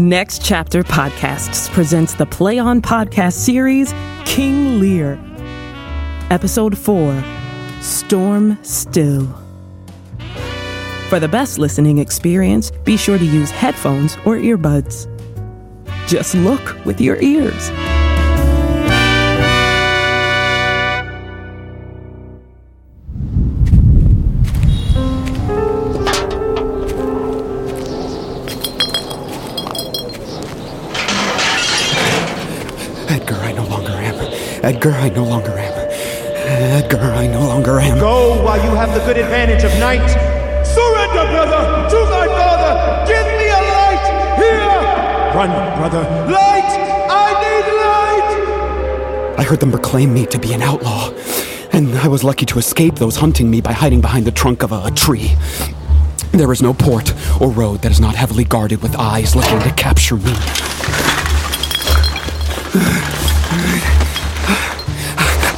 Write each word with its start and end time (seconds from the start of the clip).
Next 0.00 0.42
Chapter 0.42 0.82
Podcasts 0.82 1.68
presents 1.68 2.14
the 2.14 2.24
Play 2.24 2.58
On 2.58 2.80
podcast 2.80 3.34
series 3.34 3.92
King 4.24 4.80
Lear. 4.80 5.20
Episode 6.30 6.78
4 6.78 7.22
Storm 7.82 8.58
Still. 8.62 9.26
For 11.10 11.20
the 11.20 11.28
best 11.28 11.58
listening 11.58 11.98
experience, 11.98 12.70
be 12.70 12.96
sure 12.96 13.18
to 13.18 13.24
use 13.26 13.50
headphones 13.50 14.14
or 14.24 14.36
earbuds. 14.36 15.06
Just 16.08 16.34
look 16.34 16.82
with 16.86 16.98
your 16.98 17.20
ears. 17.20 17.70
Edgar, 33.10 33.34
I 33.42 33.50
no 33.50 33.66
longer 33.66 33.90
am. 33.90 34.14
Edgar, 34.62 34.92
I 34.92 35.08
no 35.08 35.24
longer 35.24 35.50
am. 35.50 35.90
Edgar, 36.46 37.00
I 37.00 37.26
no 37.26 37.40
longer 37.40 37.80
am. 37.80 37.98
Go 37.98 38.40
while 38.44 38.62
you 38.64 38.70
have 38.76 38.94
the 38.94 39.00
good 39.00 39.16
advantage 39.16 39.64
of 39.64 39.72
night. 39.80 40.06
Surrender, 40.64 41.24
brother, 41.32 41.90
to 41.90 41.96
thy 42.08 42.26
father. 42.28 42.72
Give 43.10 43.26
me 43.26 43.48
a 43.48 43.62
light 43.74 44.04
here. 44.38 44.62
Run, 45.34 45.50
brother. 45.80 46.02
Light! 46.30 46.70
I 47.10 47.30
need 47.42 47.66
light! 47.82 49.38
I 49.40 49.42
heard 49.42 49.58
them 49.58 49.72
proclaim 49.72 50.14
me 50.14 50.24
to 50.26 50.38
be 50.38 50.52
an 50.52 50.62
outlaw, 50.62 51.12
and 51.72 51.92
I 51.98 52.06
was 52.06 52.22
lucky 52.22 52.46
to 52.46 52.60
escape 52.60 52.94
those 52.94 53.16
hunting 53.16 53.50
me 53.50 53.60
by 53.60 53.72
hiding 53.72 54.00
behind 54.00 54.24
the 54.24 54.30
trunk 54.30 54.62
of 54.62 54.70
a, 54.70 54.84
a 54.84 54.90
tree. 54.92 55.32
There 56.30 56.52
is 56.52 56.62
no 56.62 56.72
port 56.72 57.12
or 57.40 57.50
road 57.50 57.82
that 57.82 57.90
is 57.90 57.98
not 57.98 58.14
heavily 58.14 58.44
guarded 58.44 58.82
with 58.82 58.94
eyes 58.94 59.34
looking 59.34 59.58
to 59.62 59.72
capture 59.72 60.14
me. 60.14 60.36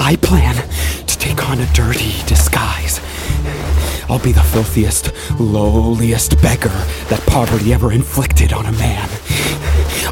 I 0.05 0.17
plan 0.17 0.57
to 1.07 1.19
take 1.19 1.49
on 1.49 1.61
a 1.61 1.67
dirty 1.73 2.21
disguise. 2.27 3.01
I'll 4.11 4.19
be 4.19 4.33
the 4.33 4.43
filthiest, 4.43 5.13
lowliest 5.39 6.43
beggar 6.43 6.77
that 7.09 7.23
poverty 7.25 7.73
ever 7.73 7.93
inflicted 7.93 8.53
on 8.53 8.67
a 8.67 8.73
man. 8.73 9.09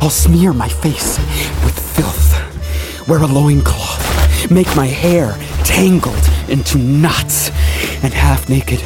I'll 0.00 0.08
smear 0.08 0.52
my 0.52 0.68
face 0.68 1.18
with 1.64 1.76
filth, 1.76 3.08
wear 3.08 3.20
a 3.20 3.26
loincloth, 3.26 4.48
make 4.48 4.74
my 4.76 4.86
hair 4.86 5.36
tangled 5.64 6.24
into 6.48 6.78
knots, 6.78 7.48
and 8.04 8.14
half 8.14 8.48
naked 8.48 8.80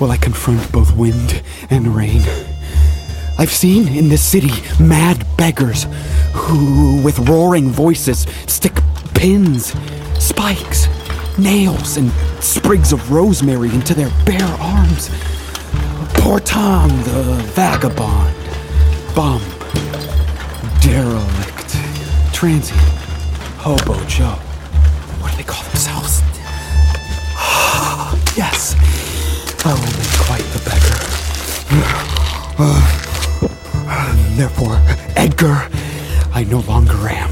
will 0.00 0.12
I 0.12 0.16
confront 0.16 0.70
both 0.70 0.94
wind 0.94 1.42
and 1.70 1.88
rain. 1.88 2.22
I've 3.36 3.50
seen 3.50 3.88
in 3.88 4.08
this 4.08 4.22
city 4.22 4.52
mad 4.78 5.26
beggars 5.36 5.88
who, 6.32 7.02
with 7.02 7.28
roaring 7.28 7.68
voices, 7.68 8.28
stick 8.46 8.74
pins, 9.12 9.74
spikes, 10.26 10.88
nails, 11.38 11.96
and 11.96 12.10
sprigs 12.40 12.92
of 12.92 13.12
rosemary 13.12 13.70
into 13.70 13.94
their 13.94 14.10
bare 14.24 14.42
arms. 14.60 15.08
Poor 16.14 16.40
Tom, 16.40 16.88
the 17.04 17.22
vagabond, 17.54 18.34
bum, 19.14 19.40
derelict, 20.80 21.76
transient, 22.32 22.80
hobo 23.58 23.94
Joe. 24.06 24.34
What 25.20 25.30
do 25.30 25.36
they 25.36 25.44
call 25.44 25.62
themselves? 25.64 26.20
yes, 28.36 28.74
I 29.64 29.72
will 29.74 29.92
make 29.96 30.18
quite 30.26 30.46
the 30.52 30.58
beggar. 30.68 30.96
Therefore, 34.36 34.76
Edgar, 35.16 35.68
I 36.34 36.44
no 36.50 36.58
longer 36.60 37.08
am. 37.08 37.30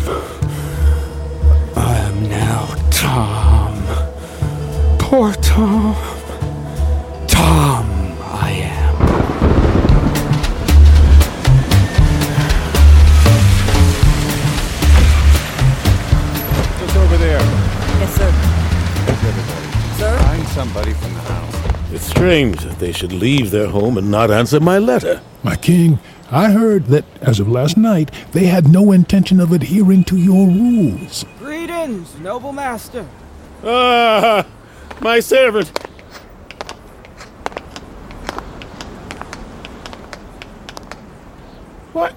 I 1.77 1.97
am 1.97 2.29
now 2.29 2.84
Tom. 3.05 3.75
Poor 4.99 5.33
Tom. 5.35 5.95
Tom, 7.29 7.87
I 8.23 8.51
am. 8.51 8.95
Just 16.81 16.97
over 16.97 17.17
there. 17.19 17.39
Yes, 18.01 18.15
sir. 18.17 18.31
Everybody. 19.13 19.99
Sir? 19.99 20.19
Find 20.19 20.47
somebody 20.49 20.93
from 20.95 21.13
the 21.13 21.21
house. 21.21 21.93
It's 21.93 22.07
strange 22.07 22.61
that 22.65 22.79
they 22.79 22.93
should 22.93 23.13
leave 23.13 23.51
their 23.51 23.69
home 23.69 23.99
and 23.99 24.11
not 24.11 24.31
answer 24.31 24.61
my 24.61 24.79
letter. 24.79 25.21
My 25.43 25.57
king, 25.57 25.99
I 26.31 26.51
heard 26.51 26.87
that, 26.87 27.05
as 27.21 27.39
of 27.39 27.49
last 27.49 27.77
night, 27.77 28.11
they 28.33 28.47
had 28.47 28.67
no 28.67 28.91
intention 28.93 29.41
of 29.41 29.53
adhering 29.53 30.05
to 30.05 30.17
your 30.17 30.47
rules. 30.49 31.27
Greetings, 31.85 32.19
noble 32.19 32.55
master. 32.55 33.07
Ah, 33.63 34.47
my 35.03 35.21
servant. 35.21 35.69
Why, 41.93 42.15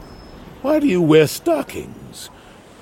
why 0.61 0.79
do 0.79 0.87
you 0.87 1.01
wear 1.01 1.27
stockings? 1.27 2.29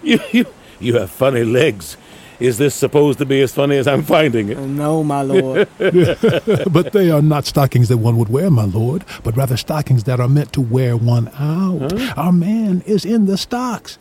You, 0.03 0.19
you, 0.31 0.45
you 0.79 0.97
have 0.99 1.09
funny 1.09 1.43
legs. 1.43 1.97
Is 2.39 2.59
this 2.59 2.75
supposed 2.75 3.17
to 3.17 3.25
be 3.25 3.41
as 3.41 3.51
funny 3.51 3.77
as 3.77 3.87
I'm 3.87 4.03
finding 4.03 4.49
it? 4.49 4.59
No, 4.59 5.03
my 5.03 5.23
lord. 5.23 5.67
but 5.79 6.91
they 6.93 7.09
are 7.09 7.23
not 7.23 7.47
stockings 7.47 7.87
that 7.87 7.97
one 7.97 8.15
would 8.17 8.29
wear, 8.29 8.51
my 8.51 8.65
lord, 8.65 9.05
but 9.23 9.35
rather 9.35 9.57
stockings 9.57 10.03
that 10.03 10.19
are 10.19 10.29
meant 10.29 10.53
to 10.53 10.61
wear 10.61 10.95
one 10.95 11.29
out. 11.29 12.15
Our 12.15 12.31
man 12.31 12.83
is 12.85 13.05
in 13.05 13.25
the 13.25 13.39
stocks. 13.39 13.97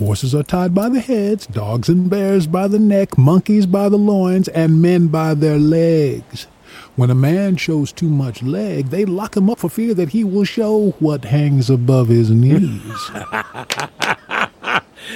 Horses 0.00 0.34
are 0.34 0.42
tied 0.42 0.74
by 0.74 0.88
the 0.88 0.98
heads, 0.98 1.46
dogs 1.46 1.88
and 1.88 2.10
bears 2.10 2.48
by 2.48 2.66
the 2.66 2.80
neck, 2.80 3.16
monkeys 3.16 3.66
by 3.66 3.88
the 3.88 3.98
loins, 3.98 4.48
and 4.48 4.82
men 4.82 5.06
by 5.06 5.34
their 5.34 5.58
legs. 5.58 6.48
When 6.96 7.10
a 7.10 7.14
man 7.14 7.56
shows 7.56 7.92
too 7.92 8.08
much 8.08 8.42
leg, 8.42 8.88
they 8.88 9.04
lock 9.04 9.36
him 9.36 9.48
up 9.48 9.60
for 9.60 9.70
fear 9.70 9.94
that 9.94 10.08
he 10.08 10.24
will 10.24 10.44
show 10.44 10.90
what 10.98 11.26
hangs 11.26 11.70
above 11.70 12.08
his 12.08 12.30
knees. 12.30 13.10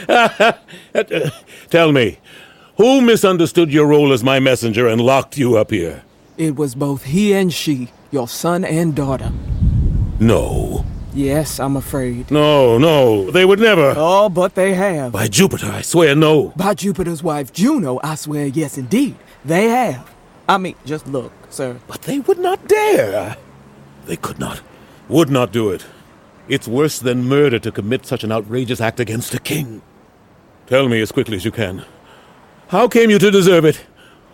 Tell 1.70 1.90
me, 1.90 2.18
who 2.76 3.00
misunderstood 3.00 3.72
your 3.72 3.86
role 3.86 4.12
as 4.12 4.22
my 4.22 4.38
messenger 4.38 4.86
and 4.86 5.00
locked 5.00 5.36
you 5.36 5.56
up 5.56 5.70
here? 5.70 6.04
it 6.36 6.56
was 6.56 6.74
both 6.74 7.04
he 7.04 7.32
and 7.32 7.52
she, 7.52 7.88
your 8.10 8.28
son 8.28 8.64
and 8.64 8.94
daughter. 8.94 9.32
No. 10.20 10.84
Yes, 11.14 11.60
I'm 11.60 11.76
afraid. 11.76 12.30
No, 12.30 12.76
no, 12.76 13.30
they 13.30 13.44
would 13.44 13.60
never. 13.60 13.94
Oh, 13.96 14.28
but 14.28 14.54
they 14.54 14.74
have. 14.74 15.12
By 15.12 15.28
Jupiter, 15.28 15.66
I 15.66 15.82
swear 15.82 16.14
no. 16.14 16.52
By 16.56 16.74
Jupiter's 16.74 17.22
wife 17.22 17.52
Juno, 17.52 18.00
I 18.02 18.16
swear, 18.16 18.46
yes, 18.46 18.76
indeed. 18.76 19.16
They 19.44 19.68
have. 19.68 20.12
I 20.48 20.58
mean, 20.58 20.74
just 20.84 21.06
look, 21.06 21.32
sir. 21.50 21.78
But 21.86 22.02
they 22.02 22.18
would 22.18 22.38
not 22.38 22.66
dare. 22.66 23.36
They 24.06 24.16
could 24.16 24.38
not, 24.38 24.60
would 25.08 25.30
not 25.30 25.52
do 25.52 25.70
it. 25.70 25.86
It's 26.48 26.68
worse 26.68 26.98
than 26.98 27.24
murder 27.24 27.58
to 27.60 27.72
commit 27.72 28.04
such 28.04 28.24
an 28.24 28.32
outrageous 28.32 28.80
act 28.80 29.00
against 29.00 29.34
a 29.34 29.38
king. 29.38 29.82
Tell 30.66 30.88
me 30.88 31.00
as 31.00 31.12
quickly 31.12 31.36
as 31.36 31.44
you 31.44 31.52
can. 31.52 31.84
How 32.68 32.88
came 32.88 33.08
you 33.08 33.18
to 33.18 33.30
deserve 33.30 33.64
it? 33.64 33.84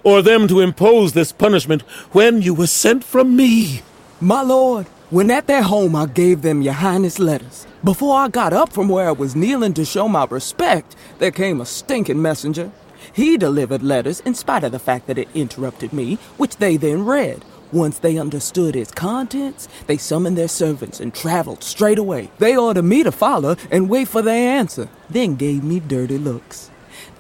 or 0.03 0.23
them 0.23 0.49
to 0.49 0.61
impose 0.61 1.12
this 1.12 1.32
punishment 1.32 1.82
when 2.12 2.43
you 2.43 2.55
were 2.55 2.67
sent 2.67 3.05
from 3.05 3.37
me. 3.37 3.82
My 4.21 4.43
lord, 4.43 4.87
when 5.11 5.29
at 5.29 5.49
their 5.49 5.62
home 5.62 5.97
I 5.97 6.07
gave 6.07 6.43
them 6.43 6.62
your 6.62 6.73
highness 6.73 7.19
letters. 7.19 7.67
Before 7.83 8.17
I 8.17 8.29
got 8.29 8.53
up 8.53 8.73
from 8.73 8.89
where 8.89 9.09
I 9.09 9.12
was 9.12 9.35
kneeling 9.35 9.75
to 9.75 9.85
show 9.85 10.07
my 10.07 10.25
respect, 10.27 10.95
there 11.19 11.33
came 11.33 11.61
a 11.61 11.67
stinking 11.67 12.23
messenger. 12.23 12.71
He 13.12 13.37
delivered 13.37 13.83
letters 13.83 14.21
in 14.21 14.35
spite 14.35 14.62
of 14.62 14.71
the 14.71 14.79
fact 14.79 15.09
that 15.09 15.19
it 15.19 15.29
interrupted 15.35 15.93
me, 15.93 16.15
which 16.37 16.57
they 16.59 16.77
then 16.77 17.05
read. 17.05 17.45
Once 17.73 17.99
they 17.99 18.19
understood 18.19 18.77
its 18.77 18.93
contents, 18.93 19.69
they 19.89 19.97
summoned 19.97 20.39
their 20.39 20.49
servants 20.49 21.01
and 21.01 21.13
traveled 21.13 21.65
straight 21.65 21.99
away. 21.99 22.31
They 22.39 22.56
ordered 22.56 22.83
me 22.83 23.03
to 23.03 23.13
follow 23.13 23.56
and 23.71 23.91
wait 23.91 24.06
for 24.06 24.23
their 24.23 24.59
answer, 24.59 24.89
then 25.09 25.35
gave 25.35 25.65
me 25.65 25.81
dirty 25.81 26.19
looks. 26.19 26.69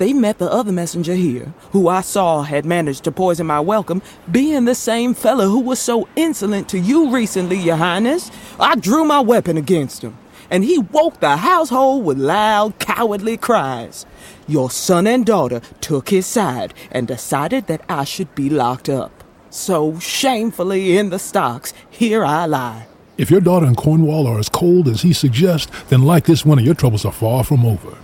They 0.00 0.14
met 0.14 0.38
the 0.38 0.50
other 0.50 0.72
messenger 0.72 1.12
here, 1.12 1.52
who 1.72 1.88
I 1.88 2.00
saw 2.00 2.40
had 2.40 2.64
managed 2.64 3.04
to 3.04 3.12
poison 3.12 3.46
my 3.46 3.60
welcome, 3.60 4.00
being 4.32 4.64
the 4.64 4.74
same 4.74 5.12
fellow 5.12 5.48
who 5.48 5.60
was 5.60 5.78
so 5.78 6.08
insolent 6.16 6.70
to 6.70 6.78
you 6.78 7.10
recently, 7.14 7.58
Your 7.58 7.76
Highness. 7.76 8.30
I 8.58 8.76
drew 8.76 9.04
my 9.04 9.20
weapon 9.20 9.58
against 9.58 10.00
him, 10.00 10.16
and 10.48 10.64
he 10.64 10.78
woke 10.78 11.20
the 11.20 11.36
household 11.36 12.06
with 12.06 12.16
loud, 12.16 12.78
cowardly 12.78 13.36
cries. 13.36 14.06
Your 14.48 14.70
son 14.70 15.06
and 15.06 15.26
daughter 15.26 15.60
took 15.82 16.08
his 16.08 16.24
side 16.24 16.72
and 16.90 17.06
decided 17.06 17.66
that 17.66 17.82
I 17.86 18.04
should 18.04 18.34
be 18.34 18.48
locked 18.48 18.88
up. 18.88 19.22
So 19.50 19.98
shamefully 19.98 20.96
in 20.96 21.10
the 21.10 21.18
stocks, 21.18 21.74
here 21.90 22.24
I 22.24 22.46
lie. 22.46 22.86
If 23.18 23.30
your 23.30 23.42
daughter 23.42 23.66
and 23.66 23.76
Cornwall 23.76 24.26
are 24.26 24.38
as 24.38 24.48
cold 24.48 24.88
as 24.88 25.02
he 25.02 25.12
suggests, 25.12 25.70
then 25.90 26.04
like 26.04 26.24
this 26.24 26.46
winter, 26.46 26.64
your 26.64 26.72
troubles 26.74 27.04
are 27.04 27.12
far 27.12 27.44
from 27.44 27.66
over. 27.66 27.98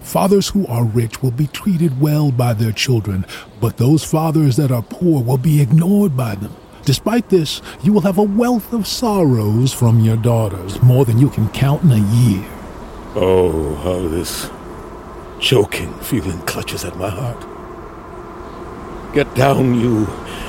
Fathers 0.00 0.48
who 0.48 0.66
are 0.66 0.84
rich 0.84 1.22
will 1.22 1.30
be 1.30 1.46
treated 1.48 2.00
well 2.00 2.30
by 2.30 2.52
their 2.54 2.72
children, 2.72 3.26
but 3.60 3.76
those 3.76 4.04
fathers 4.04 4.56
that 4.56 4.70
are 4.70 4.82
poor 4.82 5.22
will 5.22 5.38
be 5.38 5.60
ignored 5.60 6.16
by 6.16 6.34
them. 6.34 6.54
Despite 6.84 7.30
this, 7.30 7.62
you 7.82 7.92
will 7.92 8.02
have 8.02 8.18
a 8.18 8.22
wealth 8.22 8.72
of 8.72 8.86
sorrows 8.86 9.72
from 9.72 10.00
your 10.00 10.18
daughters, 10.18 10.82
more 10.82 11.04
than 11.04 11.18
you 11.18 11.30
can 11.30 11.48
count 11.48 11.82
in 11.82 11.92
a 11.92 11.96
year. 11.96 12.44
Oh, 13.16 13.74
how 13.76 14.08
this 14.08 14.50
choking 15.40 15.92
feeling 16.00 16.38
clutches 16.42 16.84
at 16.84 16.96
my 16.96 17.08
heart. 17.08 17.40
Get 19.14 19.34
down, 19.34 19.78
you 19.80 20.06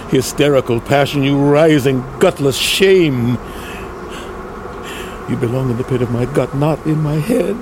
hysterical 0.09 0.79
passion, 0.81 1.23
you 1.23 1.37
rising, 1.37 2.01
gutless 2.19 2.57
shame. 2.57 3.37
You 5.29 5.37
belong 5.37 5.69
in 5.71 5.77
the 5.77 5.83
pit 5.83 6.01
of 6.01 6.11
my 6.11 6.25
gut, 6.25 6.55
not 6.55 6.85
in 6.85 7.01
my 7.01 7.15
head. 7.15 7.55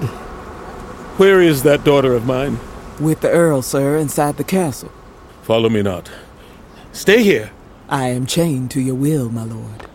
Where 1.17 1.41
is 1.41 1.61
that 1.61 1.83
daughter 1.83 2.15
of 2.15 2.25
mine? 2.25 2.59
With 2.99 3.21
the 3.21 3.29
Earl, 3.29 3.61
sir, 3.61 3.97
inside 3.97 4.37
the 4.37 4.43
castle. 4.43 4.91
Follow 5.43 5.69
me 5.69 5.83
not. 5.83 6.09
Stay 6.91 7.21
here. 7.21 7.51
I 7.87 8.07
am 8.07 8.25
chained 8.25 8.71
to 8.71 8.81
your 8.81 8.95
will, 8.95 9.29
my 9.29 9.43
lord. 9.43 9.85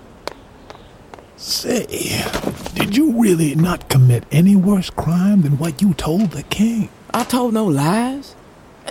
Say, 1.36 1.86
did 2.74 2.96
you 2.96 3.20
really 3.20 3.56
not 3.56 3.88
commit 3.88 4.24
any 4.30 4.54
worse 4.54 4.90
crime 4.90 5.42
than 5.42 5.58
what 5.58 5.82
you 5.82 5.92
told 5.94 6.30
the 6.30 6.44
king? 6.44 6.88
I 7.12 7.24
told 7.24 7.52
no 7.52 7.64
lies. 7.64 8.36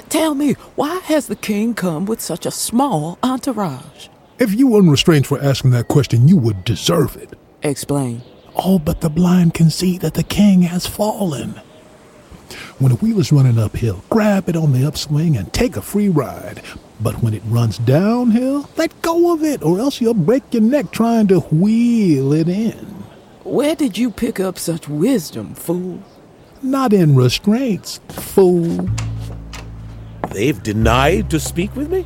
Tell 0.10 0.36
me, 0.36 0.54
why 0.76 0.98
has 1.06 1.28
the 1.28 1.36
king 1.36 1.74
come 1.76 2.06
with 2.06 2.20
such 2.20 2.46
a 2.46 2.52
small 2.52 3.18
entourage? 3.24 4.10
If 4.38 4.54
you 4.54 4.68
weren't 4.68 4.90
restrained 4.90 5.28
for 5.28 5.42
asking 5.42 5.72
that 5.72 5.88
question, 5.88 6.28
you 6.28 6.36
would 6.36 6.66
deserve 6.66 7.16
it. 7.16 7.36
Explain. 7.64 8.22
All 8.54 8.80
but 8.80 9.00
the 9.00 9.10
blind 9.10 9.54
can 9.54 9.70
see 9.70 9.98
that 10.00 10.14
the 10.14 10.24
king 10.24 10.64
has 10.64 10.86
fallen. 10.86 11.62
When 12.80 12.92
a 12.92 12.96
wheel 12.96 13.20
is 13.20 13.32
running 13.32 13.60
uphill, 13.60 14.04
grab 14.10 14.50
it 14.50 14.56
on 14.56 14.72
the 14.72 14.86
upswing 14.86 15.38
and 15.38 15.52
take 15.54 15.78
a 15.78 15.82
free 15.82 16.10
ride. 16.10 16.62
But 17.00 17.22
when 17.22 17.34
it 17.34 17.44
runs 17.46 17.78
downhill, 17.78 18.70
let 18.78 19.02
go 19.02 19.34
of 19.34 19.44
it, 19.44 19.64
or 19.64 19.80
else 19.80 20.02
you'll 20.02 20.14
break 20.14 20.44
your 20.52 20.64
neck 20.64 20.92
trying 20.92 21.28
to 21.28 21.40
wheel 21.42 22.34
it 22.34 22.48
in. 22.48 22.86
Where 23.44 23.76
did 23.76 23.98
you 23.98 24.12
pick 24.12 24.40
up 24.40 24.58
such 24.60 24.90
wisdom, 24.90 25.56
fool? 25.56 26.02
Not 26.62 26.92
in 26.92 27.16
restraints, 27.16 28.00
fool. 28.10 28.90
They've 30.32 30.62
denied 30.62 31.30
to 31.30 31.40
speak 31.40 31.76
with 31.76 31.90
me? 31.90 32.06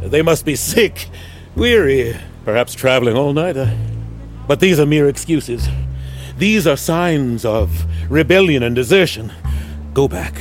they 0.00 0.22
must 0.22 0.44
be 0.44 0.56
sick, 0.56 1.08
weary, 1.56 2.16
perhaps 2.44 2.74
traveling 2.74 3.16
all 3.16 3.32
night. 3.32 3.56
Uh, 3.56 3.74
but 4.46 4.60
these 4.60 4.78
are 4.78 4.86
mere 4.86 5.08
excuses. 5.08 5.68
These 6.36 6.66
are 6.66 6.76
signs 6.76 7.44
of 7.44 7.84
rebellion 8.10 8.62
and 8.62 8.74
desertion. 8.74 9.32
Go 9.92 10.08
back 10.08 10.34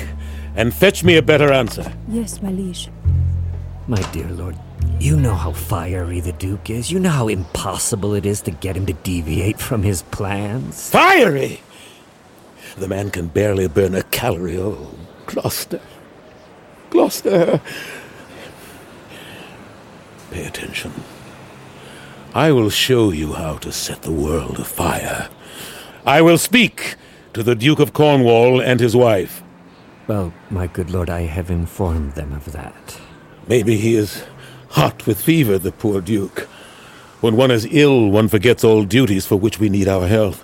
and 0.55 0.73
fetch 0.73 1.03
me 1.03 1.17
a 1.17 1.21
better 1.21 1.51
answer. 1.51 1.93
Yes, 2.07 2.41
my 2.41 2.51
liege. 2.51 2.89
My 3.87 4.01
dear 4.11 4.29
lord, 4.29 4.57
you 4.99 5.17
know 5.17 5.35
how 5.35 5.51
fiery 5.51 6.19
the 6.19 6.31
Duke 6.31 6.69
is. 6.69 6.91
You 6.91 6.99
know 6.99 7.09
how 7.09 7.27
impossible 7.27 8.13
it 8.15 8.25
is 8.25 8.41
to 8.43 8.51
get 8.51 8.75
him 8.75 8.85
to 8.87 8.93
deviate 8.93 9.59
from 9.59 9.83
his 9.83 10.01
plans. 10.03 10.89
Fiery! 10.89 11.61
The 12.77 12.87
man 12.87 13.11
can 13.11 13.27
barely 13.27 13.67
burn 13.67 13.93
a 13.93 14.03
calorie. 14.03 14.57
Oh, 14.57 14.89
Gloucester. 15.27 15.81
Gloucester. 16.89 17.61
Pay 20.31 20.45
attention. 20.45 20.93
I 22.33 22.51
will 22.51 22.71
show 22.71 23.11
you 23.11 23.33
how 23.33 23.57
to 23.57 23.71
set 23.71 24.01
the 24.01 24.11
world 24.11 24.57
afire. 24.57 25.29
I 26.05 26.21
will 26.21 26.37
speak 26.37 26.95
to 27.33 27.43
the 27.43 27.55
Duke 27.55 27.79
of 27.79 27.93
Cornwall 27.93 28.61
and 28.61 28.81
his 28.81 28.93
wife. 28.93 29.41
Well, 30.05 30.33
my 30.49 30.67
good 30.67 30.89
lord, 30.89 31.09
I 31.09 31.21
have 31.21 31.49
informed 31.49 32.13
them 32.13 32.33
of 32.33 32.51
that. 32.51 32.99
Maybe 33.47 33.77
he 33.77 33.95
is 33.95 34.25
hot 34.71 35.05
with 35.07 35.21
fever, 35.21 35.57
the 35.57 35.71
poor 35.71 36.01
Duke. 36.01 36.41
When 37.21 37.37
one 37.37 37.51
is 37.51 37.65
ill, 37.71 38.09
one 38.09 38.27
forgets 38.27 38.65
all 38.65 38.83
duties 38.83 39.25
for 39.25 39.37
which 39.37 39.59
we 39.59 39.69
need 39.69 39.87
our 39.87 40.05
health. 40.07 40.43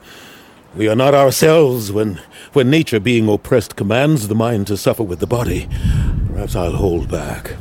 We 0.75 0.87
are 0.87 0.95
not 0.95 1.13
ourselves 1.13 1.91
when, 1.91 2.21
when 2.53 2.69
nature, 2.69 3.01
being 3.01 3.27
oppressed, 3.27 3.75
commands 3.75 4.29
the 4.29 4.35
mind 4.35 4.67
to 4.67 4.77
suffer 4.77 5.03
with 5.03 5.19
the 5.19 5.27
body. 5.27 5.67
Perhaps 6.31 6.55
I'll 6.55 6.71
hold 6.71 7.11
back. 7.11 7.55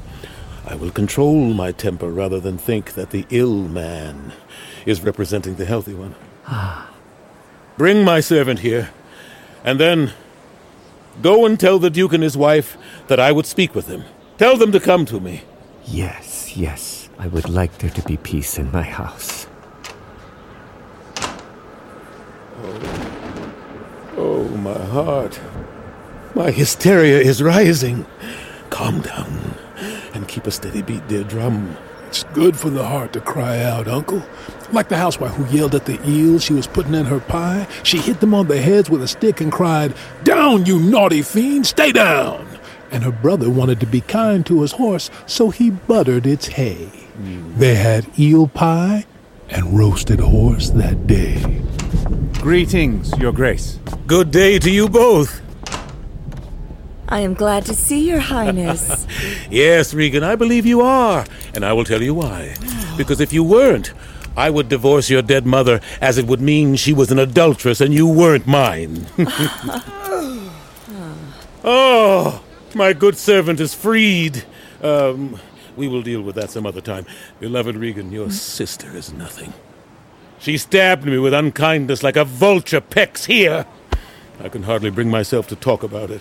I 0.65 0.77
will 0.77 0.93
control 0.93 1.53
my 1.53 1.73
temper 1.73 2.11
rather 2.11 2.39
than 2.39 2.59
think 2.59 2.93
that 2.93 3.11
the 3.11 3.27
ill 3.31 3.57
man 3.57 4.33
is 4.87 5.01
representing 5.01 5.57
the 5.57 5.65
healthy 5.65 5.95
one. 5.95 6.15
Ah, 6.47 6.89
Bring 7.79 8.05
my 8.05 8.19
servant 8.19 8.59
here, 8.59 8.91
and 9.63 9.79
then 9.79 10.13
go 11.23 11.47
and 11.47 11.59
tell 11.59 11.79
the 11.79 11.91
Duke 11.91 12.13
and 12.13 12.25
his 12.25 12.37
wife 12.37 12.77
that 13.07 13.21
I 13.21 13.31
would 13.31 13.47
speak 13.47 13.73
with 13.73 13.87
them. 13.87 14.03
Tell 14.37 14.57
them 14.57 14.73
to 14.73 14.81
come 14.81 15.07
to 15.07 15.21
me. 15.21 15.45
Yes, 15.85 16.57
yes. 16.57 17.09
I 17.21 17.29
would 17.29 17.49
like 17.49 17.79
there 17.79 17.91
to 17.91 18.03
be 18.03 18.17
peace 18.17 18.59
in 18.59 18.73
my 18.73 18.83
house. 18.83 19.47
Oh, 22.57 24.15
oh 24.17 24.49
my 24.49 24.85
heart. 24.87 25.41
My 26.35 26.51
hysteria 26.51 27.21
is 27.21 27.43
rising. 27.43 28.07
Calm 28.71 29.03
down 29.03 29.55
and 30.15 30.27
keep 30.27 30.49
a 30.49 30.51
steady 30.51 30.83
beat, 30.83 31.07
dear 31.07 31.23
drum. 31.23 31.77
It's 32.09 32.25
good 32.25 32.57
for 32.57 32.71
the 32.71 32.85
heart 32.85 33.13
to 33.13 33.21
cry 33.21 33.61
out, 33.63 33.87
Uncle. 33.87 34.23
Like 34.71 34.89
the 34.89 34.97
housewife 34.97 35.33
who 35.33 35.57
yelled 35.57 35.75
at 35.75 35.87
the 35.87 35.99
eels 36.09 36.45
she 36.45 36.53
was 36.53 36.67
putting 36.67 36.95
in 36.95 37.07
her 37.07 37.21
pie. 37.21 37.67
She 37.83 37.99
hit 37.99 38.21
them 38.21 38.35
on 38.35 38.49
the 38.49 38.61
heads 38.61 38.91
with 38.91 39.03
a 39.03 39.09
stick 39.09 39.41
and 39.41 39.51
cried, 39.51 39.95
Down, 40.25 40.67
you 40.67 40.79
naughty 40.79 41.23
fiend, 41.23 41.67
stay 41.67 41.91
down! 41.91 42.47
And 42.91 43.03
her 43.03 43.13
brother 43.13 43.51
wanted 43.51 43.81
to 43.81 43.87
be 43.87 44.01
kind 44.03 44.45
to 44.47 44.63
his 44.63 44.73
horse, 44.73 45.11
so 45.27 45.51
he 45.51 45.71
buttered 45.71 46.27
its 46.27 46.47
hay. 46.49 46.91
Mm. 47.21 47.57
They 47.57 47.75
had 47.75 48.07
eel 48.19 48.49
pie 48.49 49.07
and 49.51 49.79
roasted 49.79 50.21
horse 50.21 50.71
that 50.71 51.07
day. 51.07 51.63
Greetings, 52.35 53.13
Your 53.19 53.33
Grace. 53.33 53.79
Good 54.07 54.31
day 54.31 54.59
to 54.59 54.71
you 54.71 54.89
both. 54.89 55.41
I 57.09 57.21
am 57.21 57.33
glad 57.35 57.65
to 57.67 57.75
see 57.75 58.07
your 58.07 58.21
highness. 58.21 59.07
Yes, 59.51 59.95
Regan, 59.95 60.23
I 60.23 60.37
believe 60.37 60.67
you 60.67 60.83
are, 60.83 61.25
and 61.55 61.65
I 61.65 61.73
will 61.73 61.85
tell 61.85 62.03
you 62.03 62.13
why. 62.13 62.55
Because 62.99 63.19
if 63.19 63.33
you 63.33 63.43
weren't, 63.43 63.95
I 64.39 64.51
would 64.51 64.69
divorce 64.69 65.11
your 65.11 65.21
dead 65.21 65.47
mother, 65.47 65.81
as 66.01 66.17
it 66.17 66.29
would 66.29 66.41
mean 66.41 66.77
she 66.77 66.93
was 66.93 67.11
an 67.11 67.19
adulteress 67.19 67.81
and 67.81 67.93
you 67.93 68.07
weren't 68.07 68.47
mine. 68.47 69.07
oh, 71.65 72.41
my 72.73 72.93
good 72.93 73.17
servant 73.17 73.59
is 73.59 73.75
freed. 73.75 74.45
Um, 74.81 75.41
we 75.77 75.89
will 75.89 76.03
deal 76.03 76.23
with 76.23 76.37
that 76.37 76.51
some 76.51 76.67
other 76.67 76.81
time. 76.81 77.05
Beloved 77.41 77.75
Regan, 77.75 78.13
your 78.13 78.31
sister 78.31 78.97
is 78.97 79.13
nothing. 79.13 79.55
She 80.39 80.57
stabbed 80.57 81.05
me 81.05 81.19
with 81.19 81.35
unkindness 81.35 82.05
like 82.05 82.15
a 82.17 82.25
vulture 82.25 82.81
pecks 82.81 83.25
here. 83.25 83.67
I 84.39 84.49
can 84.49 84.63
hardly 84.63 84.91
bring 84.91 85.11
myself 85.11 85.49
to 85.49 85.57
talk 85.57 85.83
about 85.83 86.13
it. 86.13 86.21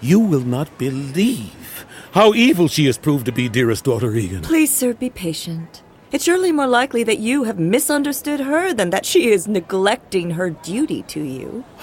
You 0.00 0.18
will 0.18 0.40
not 0.40 0.76
believe 0.78 1.86
how 2.10 2.34
evil 2.34 2.66
she 2.66 2.86
has 2.86 2.98
proved 2.98 3.26
to 3.26 3.32
be, 3.32 3.48
dearest 3.48 3.84
daughter 3.84 4.10
Regan. 4.10 4.42
Please, 4.42 4.74
sir, 4.74 4.94
be 4.94 5.10
patient. 5.10 5.84
It's 6.12 6.24
surely 6.24 6.52
more 6.52 6.68
likely 6.68 7.02
that 7.02 7.18
you 7.18 7.44
have 7.44 7.58
misunderstood 7.58 8.40
her 8.40 8.72
than 8.72 8.90
that 8.90 9.04
she 9.04 9.30
is 9.30 9.48
neglecting 9.48 10.32
her 10.32 10.50
duty 10.50 11.02
to 11.04 11.20
you. 11.20 11.64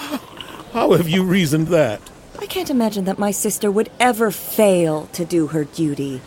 How 0.74 0.94
have 0.94 1.10
you 1.10 1.24
reasoned 1.24 1.68
that? 1.68 2.02
I 2.40 2.46
can't 2.46 2.70
imagine 2.70 3.06
that 3.06 3.20
my 3.20 3.32
sister 3.32 3.70
would 3.70 3.90
ever 4.00 4.32
fail 4.32 5.08
to 5.08 5.26
do 5.26 5.48
her 5.48 5.66
duty. 5.66 6.22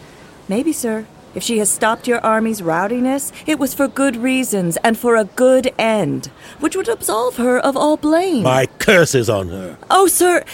Maybe, 0.47 0.73
sir. 0.73 1.07
If 1.35 1.43
she 1.43 1.59
has 1.59 1.71
stopped 1.71 2.07
your 2.07 2.21
army's 2.21 2.63
rowdiness, 2.63 3.33
it 3.47 3.59
was 3.59 3.75
for 3.75 3.89
good 3.89 4.17
reasons 4.17 4.77
and 4.79 4.97
for 4.97 5.17
a 5.17 5.25
good 5.25 5.75
end, 5.79 6.27
which 6.61 6.77
would 6.77 6.89
absolve 6.89 7.37
her 7.37 7.59
of 7.59 7.77
all 7.77 7.97
blame. 7.97 8.43
My 8.43 8.67
curses 8.79 9.29
on 9.29 9.49
her. 9.49 9.77
Oh, 9.91 10.07
sir, 10.07 10.45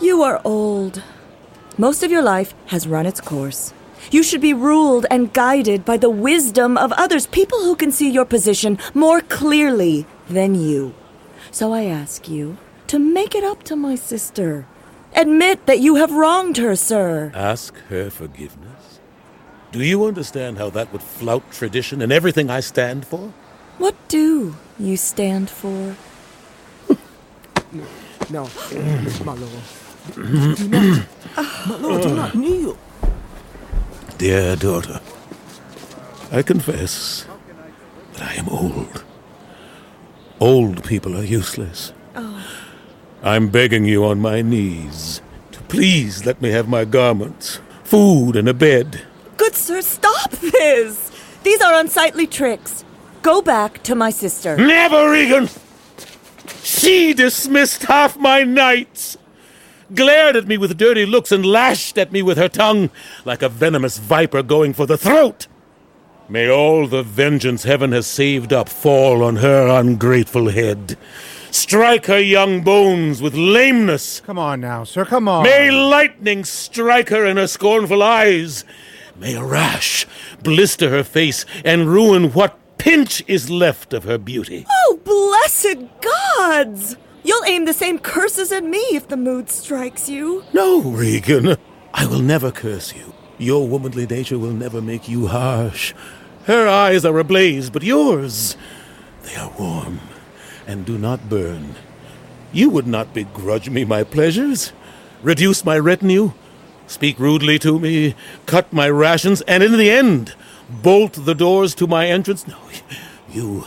you 0.00 0.22
are 0.22 0.40
old. 0.44 1.02
Most 1.78 2.02
of 2.02 2.10
your 2.10 2.22
life 2.22 2.54
has 2.66 2.88
run 2.88 3.06
its 3.06 3.20
course. 3.20 3.72
You 4.10 4.22
should 4.22 4.40
be 4.40 4.54
ruled 4.54 5.06
and 5.10 5.32
guided 5.32 5.84
by 5.84 5.96
the 5.96 6.10
wisdom 6.10 6.76
of 6.76 6.92
others, 6.92 7.26
people 7.26 7.60
who 7.62 7.76
can 7.76 7.90
see 7.92 8.10
your 8.10 8.24
position 8.24 8.78
more 8.92 9.20
clearly 9.20 10.06
than 10.28 10.54
you. 10.54 10.94
So 11.50 11.72
I 11.72 11.84
ask 11.84 12.28
you 12.28 12.56
to 12.88 12.98
make 12.98 13.34
it 13.34 13.44
up 13.44 13.62
to 13.64 13.76
my 13.76 13.94
sister. 13.94 14.66
Admit 15.16 15.66
that 15.66 15.80
you 15.80 15.96
have 15.96 16.12
wronged 16.12 16.56
her, 16.56 16.74
sir. 16.76 17.30
Ask 17.34 17.76
her 17.88 18.10
forgiveness? 18.10 18.98
Do 19.72 19.82
you 19.82 20.04
understand 20.04 20.58
how 20.58 20.70
that 20.70 20.92
would 20.92 21.02
flout 21.02 21.50
tradition 21.52 22.02
and 22.02 22.12
everything 22.12 22.50
I 22.50 22.60
stand 22.60 23.06
for? 23.06 23.32
What 23.78 23.96
do 24.08 24.54
you 24.78 24.96
stand 24.96 25.50
for? 25.50 25.96
No, 28.30 28.48
my 29.24 29.34
lord. 29.34 29.64
Do 30.14 30.22
not, 30.68 31.06
my 31.66 31.76
lord, 31.76 32.02
do 32.02 32.14
not 32.14 32.34
kneel. 32.34 32.78
Dear 34.18 34.54
daughter, 34.54 35.00
I 36.30 36.42
confess 36.42 37.26
that 38.12 38.22
I 38.22 38.34
am 38.34 38.48
old. 38.48 39.04
Old 40.38 40.84
people 40.84 41.16
are 41.16 41.24
useless. 41.24 41.92
Oh. 42.14 42.46
I'm 43.22 43.48
begging 43.48 43.84
you 43.84 44.04
on 44.04 44.20
my 44.20 44.40
knees 44.40 45.20
to 45.52 45.60
please 45.62 46.24
let 46.24 46.40
me 46.40 46.50
have 46.50 46.68
my 46.68 46.84
garments, 46.84 47.60
food, 47.82 48.36
and 48.36 48.48
a 48.48 48.54
bed. 48.54 49.02
Good 49.36 49.56
sir, 49.56 49.82
stop 49.82 50.30
this! 50.30 51.10
These 51.42 51.60
are 51.60 51.74
unsightly 51.74 52.26
tricks. 52.26 52.84
Go 53.22 53.42
back 53.42 53.82
to 53.82 53.94
my 53.94 54.10
sister. 54.10 54.56
Never, 54.56 55.10
Regan! 55.10 55.48
She 56.62 57.14
dismissed 57.14 57.82
half 57.84 58.16
my 58.16 58.44
knights, 58.44 59.16
glared 59.94 60.36
at 60.36 60.46
me 60.46 60.56
with 60.56 60.78
dirty 60.78 61.04
looks, 61.04 61.32
and 61.32 61.44
lashed 61.44 61.98
at 61.98 62.12
me 62.12 62.22
with 62.22 62.38
her 62.38 62.48
tongue 62.48 62.90
like 63.24 63.42
a 63.42 63.48
venomous 63.48 63.98
viper 63.98 64.42
going 64.42 64.72
for 64.72 64.86
the 64.86 64.98
throat. 64.98 65.46
May 66.28 66.48
all 66.48 66.86
the 66.86 67.02
vengeance 67.02 67.64
heaven 67.64 67.92
has 67.92 68.06
saved 68.06 68.52
up 68.52 68.68
fall 68.68 69.22
on 69.22 69.36
her 69.36 69.68
ungrateful 69.68 70.48
head. 70.48 70.96
Strike 71.50 72.06
her 72.06 72.18
young 72.18 72.62
bones 72.62 73.20
with 73.20 73.34
lameness. 73.34 74.20
Come 74.20 74.38
on 74.38 74.60
now, 74.60 74.84
sir, 74.84 75.04
come 75.04 75.28
on. 75.28 75.44
May 75.44 75.70
lightning 75.70 76.44
strike 76.44 77.10
her 77.10 77.24
in 77.26 77.36
her 77.36 77.46
scornful 77.46 78.02
eyes. 78.02 78.64
May 79.16 79.34
a 79.34 79.44
rash 79.44 80.06
blister 80.42 80.90
her 80.90 81.04
face 81.04 81.44
and 81.64 81.88
ruin 81.88 82.32
what 82.32 82.58
pinch 82.78 83.22
is 83.28 83.50
left 83.50 83.92
of 83.92 84.04
her 84.04 84.18
beauty. 84.18 84.66
Oh, 84.68 84.98
blessed 85.04 85.86
gods! 86.00 86.96
You'll 87.24 87.44
aim 87.46 87.64
the 87.64 87.72
same 87.72 87.98
curses 87.98 88.52
at 88.52 88.64
me 88.64 88.78
if 88.92 89.08
the 89.08 89.16
mood 89.16 89.48
strikes 89.48 90.08
you. 90.08 90.44
No, 90.52 90.82
Regan. 90.82 91.56
I 91.94 92.06
will 92.06 92.20
never 92.20 92.50
curse 92.50 92.94
you. 92.94 93.14
Your 93.38 93.66
womanly 93.66 94.06
nature 94.06 94.38
will 94.38 94.52
never 94.52 94.82
make 94.82 95.08
you 95.08 95.28
harsh. 95.28 95.94
Her 96.44 96.68
eyes 96.68 97.06
are 97.06 97.18
ablaze, 97.18 97.70
but 97.70 97.82
yours, 97.82 98.56
they 99.22 99.34
are 99.36 99.52
warm 99.58 100.00
and 100.66 100.84
do 100.84 100.98
not 100.98 101.28
burn. 101.30 101.74
You 102.52 102.68
would 102.70 102.86
not 102.86 103.14
begrudge 103.14 103.70
me 103.70 103.84
my 103.84 104.04
pleasures, 104.04 104.72
reduce 105.22 105.64
my 105.64 105.78
retinue, 105.78 106.32
speak 106.86 107.18
rudely 107.18 107.58
to 107.60 107.78
me, 107.78 108.14
cut 108.46 108.72
my 108.72 108.88
rations, 108.88 109.40
and 109.42 109.62
in 109.62 109.72
the 109.72 109.90
end, 109.90 110.34
bolt 110.68 111.24
the 111.24 111.34
doors 111.34 111.74
to 111.76 111.86
my 111.86 112.06
entrance. 112.06 112.46
No, 112.46 112.58
you, 113.30 113.66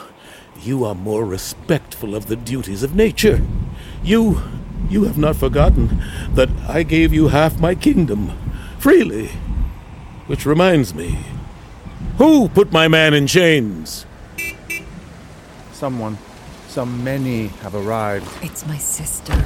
you 0.61 0.83
are 0.85 0.95
more 0.95 1.25
respectful 1.25 2.15
of 2.15 2.27
the 2.27 2.35
duties 2.35 2.83
of 2.83 2.95
nature. 2.95 3.41
You, 4.03 4.41
you 4.89 5.05
have 5.05 5.17
not 5.17 5.35
forgotten 5.35 6.01
that 6.33 6.49
I 6.67 6.83
gave 6.83 7.13
you 7.13 7.29
half 7.29 7.59
my 7.59 7.75
kingdom, 7.75 8.31
freely. 8.79 9.27
Which 10.27 10.45
reminds 10.45 10.93
me, 10.93 11.19
who 12.17 12.49
put 12.49 12.71
my 12.71 12.87
man 12.87 13.13
in 13.13 13.27
chains? 13.27 14.05
Someone, 15.71 16.17
some 16.67 17.03
many 17.03 17.47
have 17.47 17.75
arrived. 17.75 18.27
It's 18.41 18.65
my 18.65 18.77
sister. 18.77 19.45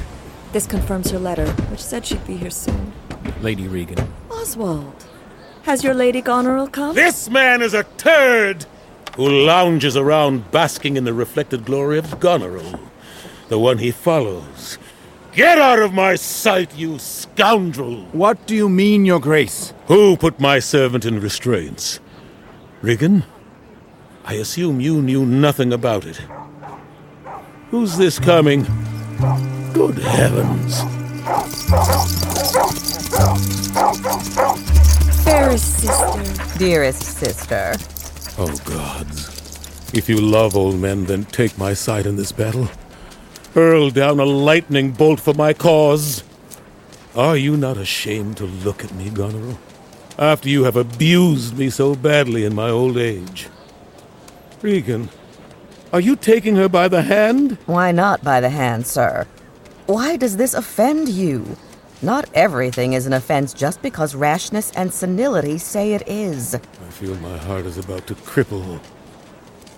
This 0.53 0.65
confirms 0.65 1.11
her 1.11 1.19
letter, 1.19 1.47
which 1.69 1.81
said 1.81 2.05
she'd 2.05 2.25
be 2.25 2.35
here 2.35 2.49
soon. 2.49 2.93
Lady 3.41 3.67
Regan. 3.67 4.13
Oswald, 4.29 5.05
has 5.63 5.83
your 5.83 5.93
Lady 5.93 6.21
Goneril 6.21 6.67
come? 6.67 6.95
This 6.95 7.29
man 7.29 7.61
is 7.61 7.73
a 7.73 7.83
turd 7.83 8.65
who 9.15 9.27
lounges 9.27 9.97
around 9.97 10.51
basking 10.51 10.97
in 10.97 11.03
the 11.03 11.13
reflected 11.13 11.65
glory 11.65 11.97
of 11.97 12.19
Goneril, 12.19 12.79
the 13.49 13.59
one 13.59 13.77
he 13.77 13.91
follows. 13.91 14.77
Get 15.33 15.57
out 15.57 15.79
of 15.79 15.93
my 15.93 16.15
sight, 16.15 16.75
you 16.75 16.99
scoundrel! 16.99 18.05
What 18.11 18.45
do 18.47 18.55
you 18.55 18.67
mean, 18.67 19.05
Your 19.05 19.19
Grace? 19.19 19.73
Who 19.87 20.17
put 20.17 20.39
my 20.39 20.59
servant 20.59 21.05
in 21.05 21.19
restraints? 21.19 21.99
Regan? 22.81 23.23
I 24.25 24.33
assume 24.35 24.79
you 24.81 25.01
knew 25.01 25.25
nothing 25.25 25.71
about 25.71 26.05
it. 26.05 26.21
Who's 27.69 27.97
this 27.97 28.19
coming? 28.19 28.63
Good 29.73 29.97
heavens. 29.99 30.81
Fairest 35.23 35.79
sister. 35.79 36.57
Dearest 36.57 37.03
sister. 37.03 38.00
Oh, 38.43 38.57
gods. 38.65 39.93
If 39.93 40.09
you 40.09 40.19
love 40.19 40.57
old 40.57 40.79
men, 40.79 41.05
then 41.05 41.25
take 41.25 41.59
my 41.59 41.75
side 41.75 42.07
in 42.07 42.15
this 42.15 42.31
battle. 42.31 42.69
Hurl 43.53 43.91
down 43.91 44.19
a 44.19 44.25
lightning 44.25 44.93
bolt 44.93 45.19
for 45.19 45.35
my 45.35 45.53
cause. 45.53 46.23
Are 47.15 47.37
you 47.37 47.55
not 47.55 47.77
ashamed 47.77 48.37
to 48.37 48.45
look 48.45 48.83
at 48.83 48.95
me, 48.95 49.11
Goneril? 49.11 49.59
After 50.17 50.49
you 50.49 50.63
have 50.63 50.75
abused 50.75 51.55
me 51.55 51.69
so 51.69 51.93
badly 51.93 52.43
in 52.43 52.55
my 52.55 52.71
old 52.71 52.97
age. 52.97 53.47
Regan, 54.63 55.09
are 55.93 56.01
you 56.01 56.15
taking 56.15 56.55
her 56.55 56.67
by 56.67 56.87
the 56.87 57.03
hand? 57.03 57.59
Why 57.67 57.91
not 57.91 58.23
by 58.23 58.41
the 58.41 58.49
hand, 58.49 58.87
sir? 58.87 59.27
Why 59.85 60.17
does 60.17 60.37
this 60.37 60.55
offend 60.55 61.09
you? 61.09 61.57
Not 62.03 62.27
everything 62.33 62.93
is 62.93 63.05
an 63.05 63.13
offense 63.13 63.53
just 63.53 63.79
because 63.83 64.15
rashness 64.15 64.71
and 64.71 64.91
senility 64.91 65.59
say 65.59 65.93
it 65.93 66.07
is. 66.07 66.55
I 66.55 66.89
feel 66.89 67.15
my 67.17 67.37
heart 67.37 67.67
is 67.67 67.77
about 67.77 68.07
to 68.07 68.15
cripple. 68.15 68.79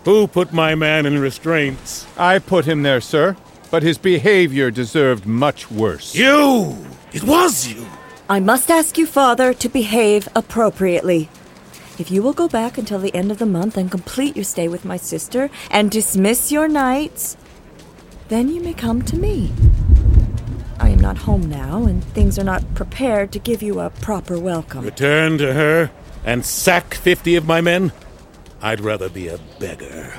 Who 0.06 0.28
put 0.28 0.54
my 0.54 0.74
man 0.74 1.06
in 1.06 1.20
restraints? 1.20 2.08
I 2.18 2.40
put 2.40 2.64
him 2.64 2.84
there, 2.84 3.02
sir, 3.02 3.36
but 3.72 3.84
his 3.84 3.98
behavior 3.98 4.72
deserved 4.72 5.26
much 5.26 5.70
worse. 5.70 6.16
You! 6.16 6.78
It 7.12 7.24
was 7.24 7.68
you! 7.68 7.86
I 8.30 8.40
must 8.40 8.72
ask 8.72 8.98
you, 8.98 9.06
Father, 9.06 9.54
to 9.56 9.68
behave 9.68 10.30
appropriately. 10.34 11.30
If 12.00 12.10
you 12.10 12.24
will 12.24 12.34
go 12.34 12.48
back 12.48 12.78
until 12.78 13.00
the 13.00 13.14
end 13.14 13.32
of 13.32 13.38
the 13.38 13.46
month 13.46 13.76
and 13.76 13.92
complete 13.92 14.38
your 14.38 14.46
stay 14.46 14.70
with 14.70 14.86
my 14.86 14.96
sister 14.96 15.50
and 15.70 15.92
dismiss 15.92 16.54
your 16.54 16.70
knights, 16.70 17.36
then 18.30 18.48
you 18.48 18.62
may 18.62 18.74
come 18.74 19.02
to 19.02 19.18
me. 19.18 19.52
I 20.84 20.90
am 20.90 21.00
not 21.00 21.18
home 21.18 21.50
now, 21.50 21.86
and 21.86 22.04
things 22.04 22.38
are 22.38 22.44
not 22.44 22.76
prepared 22.76 23.32
to 23.32 23.40
give 23.40 23.64
you 23.64 23.80
a 23.80 23.90
proper 23.90 24.38
welcome. 24.38 24.84
Return 24.84 25.38
to 25.38 25.54
her 25.54 25.92
and 26.26 26.44
sack 26.44 26.94
fifty 26.94 27.38
of 27.38 27.46
my 27.46 27.62
men? 27.62 27.94
I'd 28.62 28.82
rather 28.82 29.08
be 29.08 29.30
a 29.30 29.40
beggar. 29.60 30.14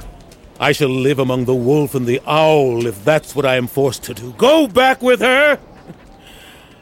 I 0.59 0.73
shall 0.73 0.89
live 0.89 1.19
among 1.19 1.45
the 1.45 1.55
wolf 1.55 1.95
and 1.95 2.07
the 2.07 2.19
owl 2.27 2.87
if 2.87 3.05
that's 3.05 3.37
what 3.37 3.45
I 3.45 3.57
am 3.57 3.67
forced 3.67 4.05
to 4.05 4.15
do. 4.15 4.33
Go 4.39 4.67
back 4.67 5.03
with 5.03 5.21
her! 5.21 5.61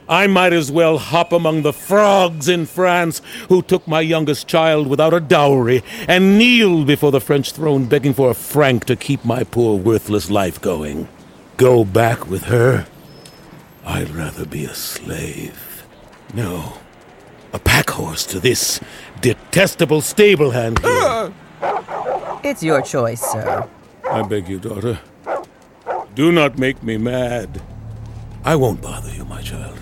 I 0.09 0.29
might 0.29 0.53
as 0.53 0.71
well 0.71 0.99
hop 0.99 1.33
among 1.33 1.63
the 1.63 1.73
frogs 1.73 2.49
in 2.49 2.67
France 2.67 3.21
who 3.49 3.63
took 3.63 3.89
my 3.89 4.01
youngest 4.01 4.47
child 4.47 4.87
without 4.87 5.13
a 5.13 5.19
dowry 5.19 5.83
and 6.07 6.39
kneel 6.39 6.85
before 6.85 7.11
the 7.11 7.21
French 7.21 7.51
throne 7.51 7.87
begging 7.87 8.15
for 8.15 8.31
a 8.31 8.35
franc 8.35 8.85
to 8.85 8.95
keep 8.95 9.25
my 9.25 9.43
poor 9.43 9.77
worthless 9.77 10.31
life 10.31 10.61
going. 10.61 11.09
Go 11.57 11.85
back 11.85 12.29
with 12.29 12.45
her? 12.45 12.87
I'd 13.85 14.11
rather 14.11 14.47
be 14.47 14.65
a 14.65 14.75
slave. 14.75 15.85
No, 16.35 16.75
a 17.53 17.59
pack 17.59 17.91
horse 17.91 18.25
to 18.27 18.41
this 18.41 18.81
detestable 19.21 20.01
stable 20.01 20.51
hand 20.51 20.79
here. 20.81 21.33
It's 22.45 22.61
your 22.61 22.83
choice, 22.83 23.21
sir. 23.21 23.69
I 24.11 24.23
beg 24.23 24.49
you, 24.49 24.59
daughter. 24.59 24.99
Do 26.17 26.33
not 26.33 26.59
make 26.59 26.83
me 26.83 26.99
mad. 26.99 27.63
I 28.45 28.57
won't 28.57 28.83
bother 28.83 29.11
you, 29.15 29.25
my 29.25 29.41
child. 29.43 29.79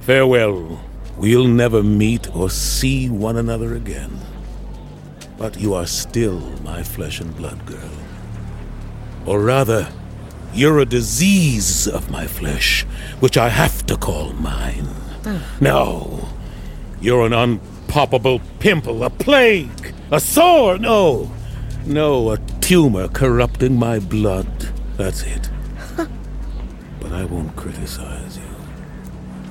Farewell. 0.00 0.80
We'll 1.18 1.46
never 1.46 1.82
meet 1.82 2.34
or 2.34 2.48
see 2.48 3.10
one 3.10 3.36
another 3.36 3.74
again. 3.74 4.18
But 5.36 5.60
you 5.60 5.74
are 5.74 5.86
still 5.86 6.40
my 6.62 6.82
flesh 6.82 7.20
and 7.20 7.36
blood 7.36 7.66
girl. 7.66 7.92
Or 9.26 9.40
rather, 9.40 9.86
you're 10.52 10.78
a 10.78 10.84
disease 10.84 11.86
of 11.86 12.10
my 12.10 12.26
flesh, 12.26 12.84
which 13.20 13.36
I 13.36 13.48
have 13.48 13.86
to 13.86 13.96
call 13.96 14.32
mine. 14.32 14.88
Ah. 15.24 15.56
No, 15.60 16.28
you're 17.00 17.26
an 17.26 17.32
unpoppable 17.32 18.40
pimple, 18.58 19.04
a 19.04 19.10
plague, 19.10 19.94
a 20.10 20.20
sore. 20.20 20.78
No, 20.78 21.30
no, 21.86 22.30
a 22.30 22.38
tumor 22.60 23.08
corrupting 23.08 23.78
my 23.78 23.98
blood. 23.98 24.68
That's 24.96 25.22
it. 25.22 25.50
but 25.96 27.12
I 27.12 27.24
won't 27.24 27.56
criticize 27.56 28.36
you. 28.36 28.44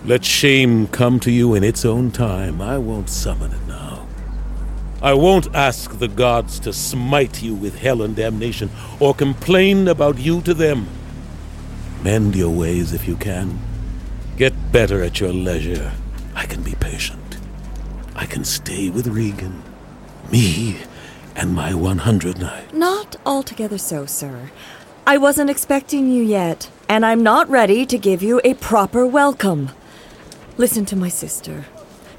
Let 0.05 0.25
shame 0.25 0.87
come 0.87 1.19
to 1.21 1.31
you 1.31 1.55
in 1.55 1.63
its 1.63 1.85
own 1.85 2.11
time. 2.11 2.61
I 2.61 2.77
won't 2.77 3.09
summon 3.09 3.51
it. 3.51 3.68
I 5.01 5.13
won't 5.13 5.55
ask 5.55 5.97
the 5.97 6.09
gods 6.09 6.59
to 6.59 6.73
smite 6.73 7.41
you 7.41 7.55
with 7.55 7.79
hell 7.79 8.01
and 8.01 8.15
damnation, 8.15 8.69
or 8.99 9.13
complain 9.13 9.87
about 9.87 10.17
you 10.17 10.41
to 10.41 10.53
them. 10.53 10.87
Mend 12.03 12.35
your 12.35 12.49
ways 12.49 12.91
if 12.91 13.07
you 13.07 13.15
can. 13.15 13.59
Get 14.35 14.73
better 14.73 15.01
at 15.01 15.21
your 15.21 15.31
leisure. 15.31 15.93
I 16.35 16.45
can 16.45 16.63
be 16.63 16.75
patient. 16.75 17.37
I 18.13 18.25
can 18.25 18.43
stay 18.43 18.89
with 18.89 19.07
Regan. 19.07 19.63
Me 20.31 20.77
and 21.33 21.53
my 21.53 21.73
100 21.73 22.37
knights. 22.37 22.73
Not 22.73 23.15
altogether 23.25 23.77
so, 23.77 24.05
sir. 24.05 24.51
I 25.07 25.17
wasn't 25.17 25.49
expecting 25.49 26.11
you 26.11 26.21
yet, 26.21 26.69
and 26.89 27.05
I'm 27.05 27.23
not 27.23 27.49
ready 27.49 27.85
to 27.85 27.97
give 27.97 28.21
you 28.21 28.41
a 28.43 28.53
proper 28.55 29.07
welcome. 29.07 29.69
Listen 30.57 30.85
to 30.85 30.97
my 30.97 31.07
sister. 31.07 31.65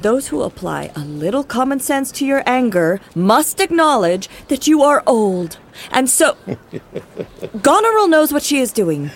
Those 0.03 0.29
who 0.29 0.43
apply 0.43 0.91
a 0.97 1.01
little 1.01 1.45
common 1.45 1.79
sense 1.79 2.11
to 2.13 2.27
your 2.27 2.43
anger 2.47 3.01
must 3.15 3.61
acknowledge 3.61 4.29
that 4.49 4.67
you 4.67 4.83
are 4.83 5.03
old. 5.07 5.59
And 5.91 6.09
so. 6.09 6.37
Goneril 7.63 8.09
knows 8.09 8.33
what 8.33 8.43
she 8.43 8.59
is 8.59 8.73
doing. 8.73 9.11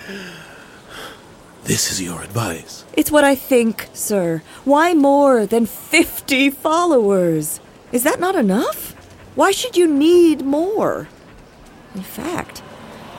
This 1.63 1.91
is 1.91 1.99
your 1.99 2.21
advice. 2.21 2.85
It's 2.93 3.09
what 3.09 3.23
I 3.23 3.33
think, 3.33 3.89
sir. 3.93 4.43
Why 4.63 4.93
more 4.93 5.47
than 5.47 5.65
50 5.65 6.51
followers? 6.51 7.59
Is 7.91 8.03
that 8.03 8.19
not 8.19 8.35
enough? 8.35 8.91
Why 9.33 9.49
should 9.49 9.75
you 9.75 9.87
need 9.87 10.45
more? 10.45 11.07
In 11.95 12.03
fact, 12.03 12.59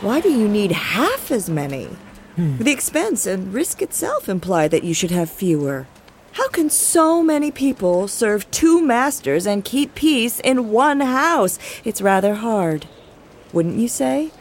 why 0.02 0.20
do 0.20 0.30
you 0.30 0.46
need 0.46 0.70
half 0.70 1.32
as 1.32 1.50
many? 1.50 1.88
Hmm. 2.36 2.58
The 2.58 2.70
expense 2.70 3.26
and 3.26 3.52
risk 3.52 3.82
itself 3.82 4.28
imply 4.28 4.68
that 4.68 4.84
you 4.84 4.94
should 4.94 5.10
have 5.10 5.30
fewer. 5.30 5.88
How 6.36 6.48
can 6.48 6.68
so 6.68 7.22
many 7.22 7.50
people 7.50 8.08
serve 8.08 8.50
two 8.50 8.82
masters 8.82 9.46
and 9.46 9.64
keep 9.64 9.94
peace 9.94 10.38
in 10.40 10.68
one 10.68 11.00
house? 11.00 11.58
It's 11.82 12.02
rather 12.02 12.34
hard. 12.34 12.86
Wouldn't 13.54 13.78
you 13.78 13.88
say? 13.88 14.32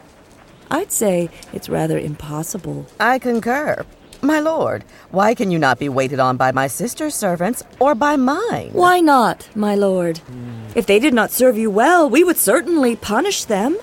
I'd 0.70 0.92
say 0.92 1.30
it's 1.54 1.70
rather 1.70 1.98
impossible. 1.98 2.86
I 3.00 3.18
concur. 3.18 3.86
My 4.22 4.42
lord, 4.42 4.84
why 5.12 5.36
can 5.36 5.52
you 5.52 5.58
not 5.58 5.80
be 5.80 5.88
waited 5.88 6.20
on 6.20 6.36
by 6.36 6.52
my 6.52 6.68
sister's 6.68 7.16
servants 7.16 7.64
or 7.80 7.96
by 7.96 8.18
mine? 8.18 8.72
Why 8.74 9.00
not, 9.00 9.48
my 9.56 9.76
lord? 9.76 10.20
If 10.76 10.88
they 10.88 11.00
did 11.00 11.14
not 11.14 11.32
serve 11.32 11.58
you 11.58 11.72
well, 11.72 12.10
we 12.10 12.26
would 12.26 12.38
certainly 12.38 12.98
punish 12.98 13.46
them. 13.46 13.78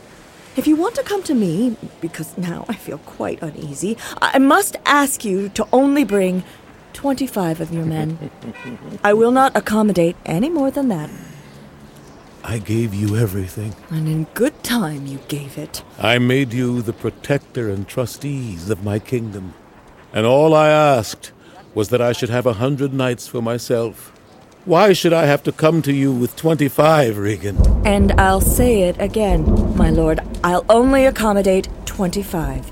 If 0.54 0.66
you 0.66 0.76
want 0.76 0.96
to 0.96 1.02
come 1.02 1.22
to 1.22 1.34
me, 1.34 1.78
because 2.02 2.36
now 2.36 2.66
I 2.68 2.74
feel 2.74 2.98
quite 2.98 3.40
uneasy, 3.40 3.96
I 4.20 4.38
must 4.38 4.76
ask 4.84 5.24
you 5.24 5.48
to 5.50 5.66
only 5.72 6.04
bring 6.04 6.44
25 6.94 7.60
of 7.60 7.72
your 7.72 7.84
men. 7.84 8.30
I 9.02 9.12
will 9.12 9.30
not 9.30 9.56
accommodate 9.56 10.16
any 10.24 10.48
more 10.48 10.70
than 10.70 10.88
that. 10.88 11.10
I 12.44 12.58
gave 12.58 12.92
you 12.92 13.16
everything. 13.16 13.74
And 13.90 14.08
in 14.08 14.24
good 14.34 14.62
time 14.64 15.06
you 15.06 15.18
gave 15.28 15.56
it. 15.56 15.84
I 15.98 16.18
made 16.18 16.52
you 16.52 16.82
the 16.82 16.92
protector 16.92 17.70
and 17.70 17.86
trustees 17.86 18.68
of 18.68 18.82
my 18.82 18.98
kingdom. 18.98 19.54
And 20.12 20.26
all 20.26 20.52
I 20.54 20.68
asked 20.68 21.30
was 21.74 21.90
that 21.90 22.02
I 22.02 22.12
should 22.12 22.30
have 22.30 22.46
a 22.46 22.54
hundred 22.54 22.92
knights 22.92 23.28
for 23.28 23.40
myself. 23.40 24.08
Why 24.64 24.92
should 24.92 25.12
I 25.12 25.26
have 25.26 25.42
to 25.44 25.52
come 25.52 25.82
to 25.82 25.92
you 25.92 26.12
with 26.12 26.36
twenty-five, 26.36 27.16
Regan? 27.16 27.58
And 27.86 28.12
I'll 28.12 28.40
say 28.40 28.82
it 28.82 28.96
again, 29.00 29.76
my 29.76 29.90
lord. 29.90 30.20
I'll 30.44 30.64
only 30.68 31.06
accommodate 31.06 31.68
25. 31.86 32.71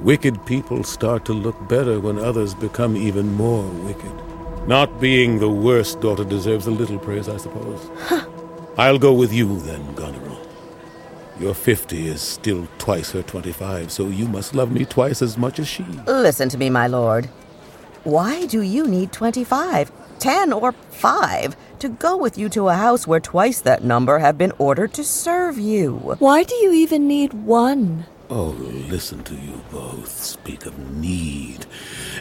Wicked 0.00 0.44
people 0.46 0.82
start 0.82 1.24
to 1.26 1.32
look 1.32 1.68
better 1.68 2.00
when 2.00 2.18
others 2.18 2.54
become 2.54 2.96
even 2.96 3.34
more 3.34 3.64
wicked. 3.84 4.12
Not 4.66 5.00
being 5.00 5.38
the 5.38 5.50
worst 5.50 6.00
daughter 6.00 6.24
deserves 6.24 6.66
a 6.66 6.70
little 6.70 6.98
praise, 6.98 7.28
I 7.28 7.36
suppose. 7.36 7.90
I'll 8.78 8.98
go 8.98 9.12
with 9.12 9.32
you 9.32 9.60
then, 9.60 9.94
Goneril. 9.94 10.38
Your 11.38 11.54
50 11.54 12.08
is 12.08 12.20
still 12.20 12.66
twice 12.78 13.10
her 13.12 13.22
25, 13.22 13.92
so 13.92 14.06
you 14.06 14.26
must 14.28 14.54
love 14.54 14.72
me 14.72 14.84
twice 14.84 15.22
as 15.22 15.36
much 15.36 15.58
as 15.58 15.68
she. 15.68 15.84
Listen 16.06 16.48
to 16.48 16.58
me, 16.58 16.70
my 16.70 16.86
lord. 16.86 17.26
Why 18.04 18.46
do 18.46 18.62
you 18.62 18.86
need 18.86 19.12
25, 19.12 19.92
10, 20.18 20.52
or 20.52 20.72
5 20.72 21.56
to 21.80 21.88
go 21.88 22.16
with 22.16 22.38
you 22.38 22.48
to 22.50 22.68
a 22.68 22.74
house 22.74 23.06
where 23.06 23.20
twice 23.20 23.60
that 23.60 23.84
number 23.84 24.18
have 24.18 24.38
been 24.38 24.52
ordered 24.58 24.94
to 24.94 25.04
serve 25.04 25.58
you? 25.58 26.16
Why 26.18 26.42
do 26.42 26.54
you 26.56 26.72
even 26.72 27.06
need 27.06 27.32
one? 27.34 28.06
Oh, 28.34 28.56
listen 28.88 29.22
to 29.24 29.34
you 29.34 29.62
both 29.70 30.10
speak 30.10 30.64
of 30.64 30.78
need, 30.96 31.66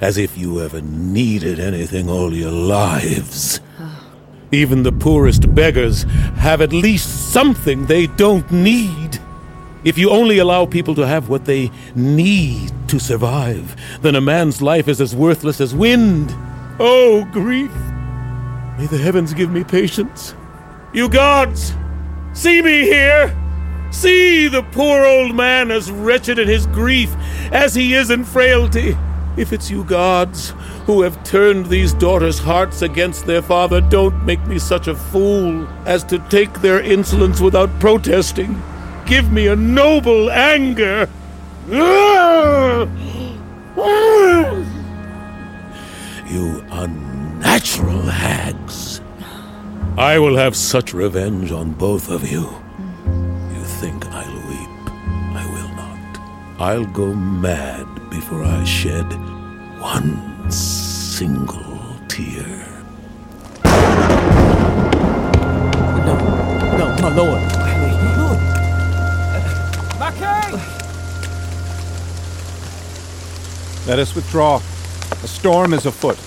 as 0.02 0.18
if 0.18 0.38
you 0.38 0.60
ever 0.60 0.82
needed 0.82 1.58
anything 1.58 2.10
all 2.10 2.34
your 2.34 2.52
lives. 2.52 3.62
Even 4.52 4.84
the 4.84 4.92
poorest 4.92 5.56
beggars 5.56 6.04
have 6.36 6.60
at 6.60 6.74
least 6.74 7.32
something 7.32 7.86
they 7.86 8.08
don't 8.08 8.52
need. 8.52 9.20
If 9.86 9.98
you 9.98 10.10
only 10.10 10.40
allow 10.40 10.66
people 10.66 10.96
to 10.96 11.08
have 11.08 11.30
what 11.30 11.46
they 11.46 11.72
need 11.96 12.74
to 12.90 13.00
survive, 13.00 13.78
then 14.02 14.18
a 14.18 14.22
man's 14.22 14.62
life 14.62 14.90
is 14.90 15.00
as 15.00 15.16
worthless 15.16 15.62
as 15.62 15.74
wind. 15.74 16.36
Oh, 16.78 17.26
grief! 17.32 17.72
May 18.78 18.88
the 18.88 19.02
heavens 19.02 19.34
give 19.34 19.50
me 19.50 19.64
patience. 19.64 20.36
You 20.94 21.08
gods, 21.08 21.74
see 22.34 22.62
me 22.62 22.82
here! 22.82 23.41
See 23.92 24.48
the 24.48 24.64
poor 24.64 25.06
old 25.06 25.36
man 25.36 25.70
as 25.70 25.92
wretched 25.92 26.40
in 26.40 26.48
his 26.48 26.66
grief 26.68 27.14
as 27.52 27.76
he 27.76 27.94
is 27.94 28.10
in 28.10 28.24
frailty. 28.24 28.98
If 29.38 29.54
it's 29.54 29.70
you 29.70 29.84
gods 29.84 30.54
who 30.86 31.02
have 31.04 31.24
turned 31.24 31.68
these 31.68 31.94
daughters' 31.94 32.40
hearts 32.40 32.82
against 32.82 33.26
their 33.26 33.42
father, 33.42 33.80
don't 33.82 34.26
make 34.26 34.46
me 34.48 34.60
such 34.60 34.88
a 34.88 34.96
fool 34.96 35.68
as 35.86 36.04
to 36.06 36.20
take 36.30 36.54
their 36.62 36.82
insolence 36.82 37.40
without 37.40 37.70
protesting. 37.80 38.62
Give 39.06 39.32
me 39.32 39.48
a 39.48 39.56
noble 39.56 40.32
anger. 40.32 41.10
You 46.28 46.66
unnatural 46.72 48.04
hags. 48.04 49.02
I 49.98 50.18
will 50.18 50.38
have 50.38 50.56
such 50.56 50.94
revenge 50.94 51.52
on 51.52 51.72
both 51.72 52.10
of 52.10 52.30
you. 52.30 52.61
You 53.82 53.90
think 53.90 54.06
I'll 54.14 54.48
weep? 54.48 54.70
I 55.34 55.44
will 55.54 55.70
not. 55.76 55.98
I'll 56.62 56.86
go 56.86 57.16
mad 57.16 57.88
before 58.12 58.44
I 58.44 58.64
shed 58.64 59.12
one 59.80 60.52
single 60.52 61.96
tear. 62.08 62.84
No, 66.06 66.16
no, 66.78 66.96
my 67.02 67.16
lord. 67.16 67.42
My 67.58 68.14
lord. 68.18 68.40
Let 73.88 73.98
us 73.98 74.14
withdraw. 74.14 74.58
A 74.58 75.28
storm 75.28 75.74
is 75.74 75.88
afoot. 75.88 76.18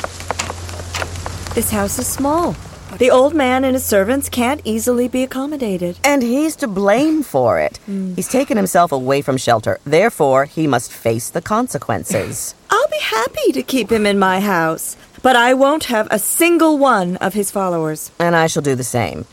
This 1.55 1.71
house 1.71 2.01
is 2.01 2.09
small. 2.09 2.57
The 2.99 3.11
old 3.11 3.35
man 3.35 3.65
and 3.65 3.75
his 3.75 3.85
servants 3.85 4.29
can't 4.29 4.61
easily 4.65 5.09
be 5.09 5.25
accommodated. 5.25 5.99
And 6.05 6.23
he's 6.23 6.55
to 6.57 6.69
blame 6.69 7.23
for 7.25 7.59
it. 7.59 7.79
Hmm. 7.87 8.15
He's 8.15 8.29
taken 8.29 8.57
himself 8.57 8.93
away 8.93 9.21
from 9.21 9.37
shelter. 9.37 9.81
Therefore, 9.85 10.45
he 10.45 10.67
must 10.69 10.93
face 10.93 11.29
the 11.29 11.43
consequences. 11.43 12.55
I'll 12.71 12.89
be 12.89 13.01
happy 13.01 13.53
to 13.53 13.63
keep 13.63 13.91
him 13.91 14.07
in 14.07 14.19
my 14.19 14.39
house, 14.41 14.97
but 15.23 15.35
I 15.35 15.55
won't 15.55 15.85
have 15.85 16.07
a 16.11 16.19
single 16.21 16.79
one 16.79 17.17
of 17.17 17.35
his 17.35 17.51
followers. 17.51 18.13
And 18.21 18.37
I 18.37 18.47
shall 18.47 18.63
do 18.63 18.77
the 18.77 18.85
same. 18.85 19.25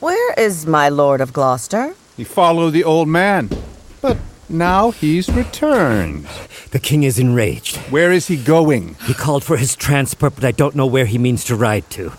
Where 0.00 0.34
is 0.34 0.66
my 0.66 0.90
Lord 0.90 1.22
of 1.22 1.32
Gloucester? 1.32 1.94
He 2.16 2.24
followed 2.24 2.72
the 2.72 2.84
old 2.84 3.08
man. 3.08 3.48
But 4.48 4.54
Now 4.54 4.90
he's 4.90 5.28
returned. 5.30 6.26
The 6.70 6.78
king 6.78 7.02
is 7.02 7.18
enraged. 7.18 7.76
Where 7.90 8.12
is 8.12 8.26
he 8.26 8.36
going? 8.36 8.96
He 9.06 9.14
called 9.14 9.42
for 9.42 9.56
his 9.56 9.74
transport, 9.76 10.34
but 10.34 10.44
I 10.44 10.52
don't 10.52 10.74
know 10.74 10.86
where 10.86 11.06
he 11.06 11.18
means 11.18 11.44
to 11.44 11.56
ride 11.56 11.88
to. 11.90 12.12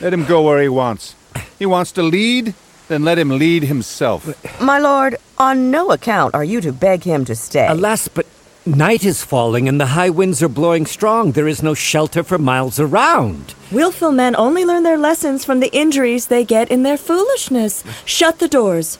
Let 0.00 0.12
him 0.12 0.24
go 0.24 0.42
where 0.42 0.62
he 0.62 0.68
wants. 0.68 1.14
He 1.58 1.66
wants 1.66 1.92
to 1.92 2.02
lead, 2.02 2.54
then 2.88 3.04
let 3.04 3.18
him 3.18 3.30
lead 3.30 3.64
himself. 3.64 4.60
My 4.60 4.78
lord, 4.78 5.16
on 5.38 5.70
no 5.70 5.90
account 5.90 6.34
are 6.34 6.44
you 6.44 6.60
to 6.60 6.72
beg 6.72 7.04
him 7.04 7.24
to 7.24 7.34
stay. 7.34 7.66
Alas, 7.66 8.06
but 8.08 8.26
night 8.64 9.04
is 9.04 9.24
falling 9.24 9.68
and 9.68 9.80
the 9.80 9.86
high 9.86 10.10
winds 10.10 10.42
are 10.42 10.48
blowing 10.48 10.86
strong. 10.86 11.32
There 11.32 11.48
is 11.48 11.62
no 11.62 11.74
shelter 11.74 12.22
for 12.22 12.38
miles 12.38 12.78
around. 12.78 13.54
Willful 13.72 14.12
men 14.12 14.36
only 14.36 14.64
learn 14.64 14.84
their 14.84 14.98
lessons 14.98 15.44
from 15.44 15.60
the 15.60 15.74
injuries 15.74 16.26
they 16.26 16.44
get 16.44 16.70
in 16.70 16.84
their 16.84 16.98
foolishness. 16.98 17.82
Shut 18.04 18.38
the 18.38 18.48
doors. 18.48 18.98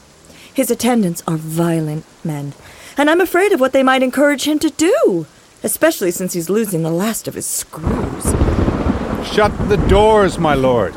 His 0.53 0.69
attendants 0.69 1.23
are 1.27 1.37
violent 1.37 2.05
men, 2.23 2.53
and 2.97 3.09
I'm 3.09 3.21
afraid 3.21 3.51
of 3.51 3.59
what 3.59 3.73
they 3.73 3.83
might 3.83 4.03
encourage 4.03 4.47
him 4.47 4.59
to 4.59 4.69
do, 4.69 5.25
especially 5.63 6.11
since 6.11 6.33
he's 6.33 6.49
losing 6.49 6.83
the 6.83 6.89
last 6.89 7.27
of 7.27 7.33
his 7.33 7.45
screws. 7.45 8.23
Shut 9.27 9.51
the 9.69 9.83
doors, 9.87 10.37
my 10.37 10.53
lord. 10.53 10.93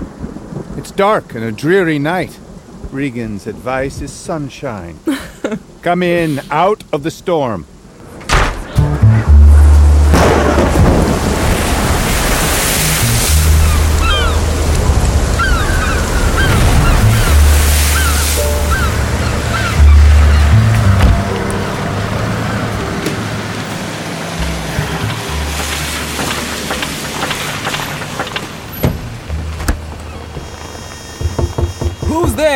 It's 0.77 0.91
dark 0.91 1.35
and 1.35 1.45
a 1.45 1.53
dreary 1.53 1.99
night. 1.99 2.39
Regan's 2.91 3.47
advice 3.47 4.01
is 4.01 4.13
sunshine. 4.13 4.99
Come 5.83 6.03
in, 6.03 6.41
out 6.51 6.85
of 6.93 7.03
the 7.03 7.11
storm. 7.11 7.67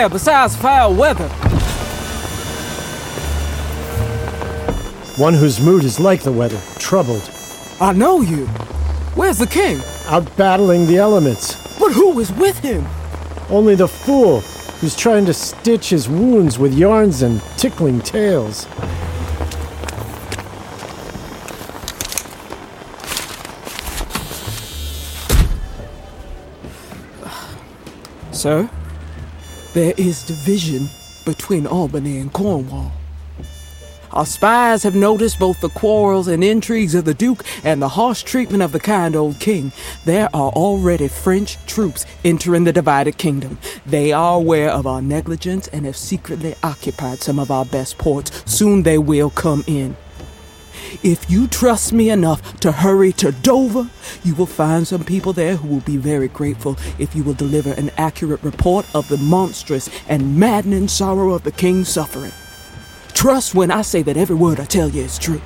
There 0.01 0.09
besides 0.09 0.57
foul 0.57 0.95
weather? 0.95 1.29
One 5.19 5.35
whose 5.35 5.61
mood 5.61 5.85
is 5.85 6.01
like 6.01 6.23
the 6.23 6.33
weather, 6.33 6.59
troubled. 6.79 7.31
I 7.83 7.93
know 7.93 8.23
you. 8.23 8.47
Where's 9.15 9.37
the 9.37 9.47
king? 9.47 9.79
Out 10.07 10.35
battling 10.39 10.87
the 10.87 10.97
elements. 10.97 11.55
But 11.79 11.93
who 11.93 12.19
is 12.19 12.33
with 12.33 12.59
him? 12.61 12.87
Only 13.51 13.75
the 13.75 13.89
fool, 13.89 14.41
who's 14.81 14.97
trying 14.97 15.27
to 15.27 15.35
stitch 15.35 15.91
his 15.91 16.09
wounds 16.09 16.59
with 16.59 16.73
yarns 16.73 17.21
and 17.21 17.43
tickling 17.59 18.01
tales. 18.01 18.67
Sir, 28.33 28.71
there 29.73 29.95
is 29.97 30.25
division 30.25 30.89
between 31.25 31.67
Albany 31.67 32.19
and 32.19 32.33
Cornwall. 32.33 32.93
Our 34.13 34.27
spies 34.27 34.83
have 34.83 34.97
noticed 34.97 35.39
both 35.39 35.61
the 35.61 35.69
quarrels 35.69 36.27
and 36.27 36.43
intrigues 36.43 36.97
of 36.97 37.05
the 37.05 37.15
Duke 37.15 37.45
and 37.63 37.81
the 37.81 37.91
harsh 37.91 38.25
treatment 38.25 38.61
of 38.65 38.73
the 38.73 38.81
kind 38.81 39.15
old 39.15 39.39
king. 39.39 39.71
There 40.05 40.29
are 40.35 40.51
already 40.51 41.07
French 41.07 41.65
troops 41.67 42.05
entering 42.25 42.65
the 42.65 42.73
divided 42.73 43.19
kingdom. 43.19 43.59
They 43.87 44.11
are 44.11 44.35
aware 44.35 44.71
of 44.71 44.85
our 44.85 45.01
negligence 45.01 45.69
and 45.69 45.87
have 45.87 45.97
secretly 45.97 46.57
occupied 46.65 47.21
some 47.21 47.39
of 47.39 47.53
our 47.53 47.65
best 47.65 47.99
ports. 47.99 48.43
Soon 48.53 48.83
they 48.83 48.99
will 48.99 49.31
come 49.31 49.63
in. 49.69 49.97
If 51.03 51.31
you 51.31 51.47
trust 51.47 51.93
me 51.93 52.11
enough 52.11 52.61
to 52.61 52.73
hurry 52.73 53.13
to 53.15 53.33
Dover, 53.33 53.89
you 54.25 54.35
will 54.35 54.47
find 54.47 54.87
some 54.87 55.05
people 55.05 55.33
there 55.33 55.57
who 55.57 55.69
will 55.69 55.81
be 55.81 55.97
very 55.97 56.29
grateful 56.29 56.77
if 56.99 57.15
you 57.15 57.23
will 57.23 57.35
deliver 57.35 57.73
an 57.73 57.91
accurate 57.97 58.43
report 58.43 58.87
of 58.95 59.09
the 59.09 59.17
monstrous 59.17 59.89
and 60.09 60.37
maddening 60.39 60.89
sorrow 60.89 61.33
of 61.33 61.45
the 61.45 61.53
king's 61.53 61.89
suffering. 61.89 62.33
Trust 63.13 63.55
when 63.55 63.71
I 63.71 63.83
say 63.83 64.03
that 64.03 64.17
every 64.17 64.37
word 64.37 64.59
I 64.59 64.65
tell 64.65 64.89
you 64.89 65.03
is 65.03 65.19
true. 65.19 65.41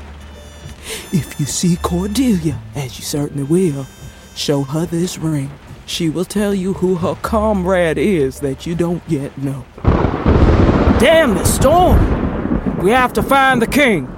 If 1.12 1.38
you 1.38 1.46
see 1.46 1.76
Cordelia, 1.76 2.60
as 2.74 2.98
you 2.98 3.04
certainly 3.04 3.44
will, 3.44 3.86
show 4.34 4.62
her 4.62 4.86
this 4.86 5.18
ring. 5.18 5.50
She 5.86 6.08
will 6.08 6.24
tell 6.24 6.54
you 6.54 6.74
who 6.74 6.96
her 6.96 7.14
comrade 7.16 7.98
is 7.98 8.40
that 8.40 8.66
you 8.66 8.74
don't 8.74 9.02
yet 9.08 9.36
know. 9.36 9.64
Damn 10.98 11.34
the 11.34 11.44
storm! 11.44 12.78
We 12.78 12.90
have 12.90 13.12
to 13.14 13.22
find 13.22 13.60
the 13.60 13.66
king. 13.66 14.08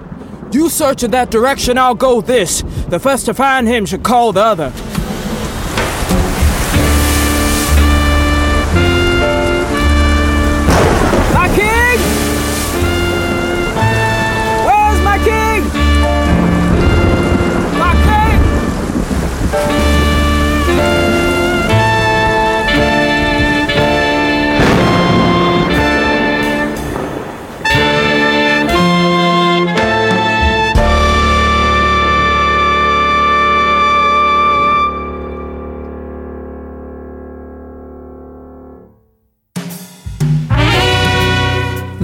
You 0.52 0.70
search 0.70 1.02
in 1.02 1.10
that 1.10 1.30
direction, 1.30 1.76
I'll 1.76 1.94
go 1.94 2.20
this. 2.20 2.62
The 2.88 3.00
first 3.00 3.26
to 3.26 3.34
find 3.34 3.66
him 3.66 3.84
should 3.86 4.02
call 4.02 4.32
the 4.32 4.42
other. 4.42 4.95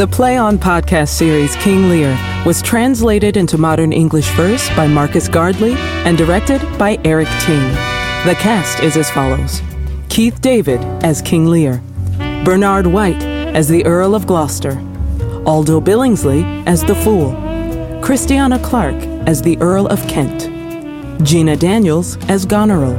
The 0.02 0.08
Play 0.08 0.36
On 0.36 0.58
podcast 0.58 1.10
series 1.10 1.54
King 1.54 1.88
Lear 1.88 2.18
was 2.44 2.60
translated 2.60 3.36
into 3.36 3.56
modern 3.56 3.92
English 3.92 4.28
verse 4.30 4.68
by 4.70 4.88
Marcus 4.88 5.28
Gardley 5.28 5.74
and 6.04 6.18
directed 6.18 6.60
by 6.76 6.98
Eric 7.04 7.28
Ting. 7.38 7.62
The 8.26 8.36
cast 8.40 8.82
is 8.82 8.96
as 8.96 9.08
follows. 9.12 9.62
Keith 10.08 10.40
David 10.40 10.80
as 11.04 11.22
King 11.22 11.46
Lear, 11.46 11.80
Bernard 12.44 12.88
White 12.88 13.22
as 13.22 13.68
the 13.68 13.86
Earl 13.86 14.16
of 14.16 14.26
Gloucester, 14.26 14.72
Aldo 15.46 15.80
Billingsley 15.80 16.66
as 16.66 16.82
the 16.82 16.96
Fool, 16.96 17.30
Christiana 18.02 18.58
Clark 18.58 18.96
as 19.28 19.40
the 19.40 19.56
Earl 19.58 19.86
of 19.86 20.04
Kent, 20.08 20.50
Gina 21.24 21.54
Daniels 21.54 22.16
as 22.28 22.44
Goneril, 22.44 22.98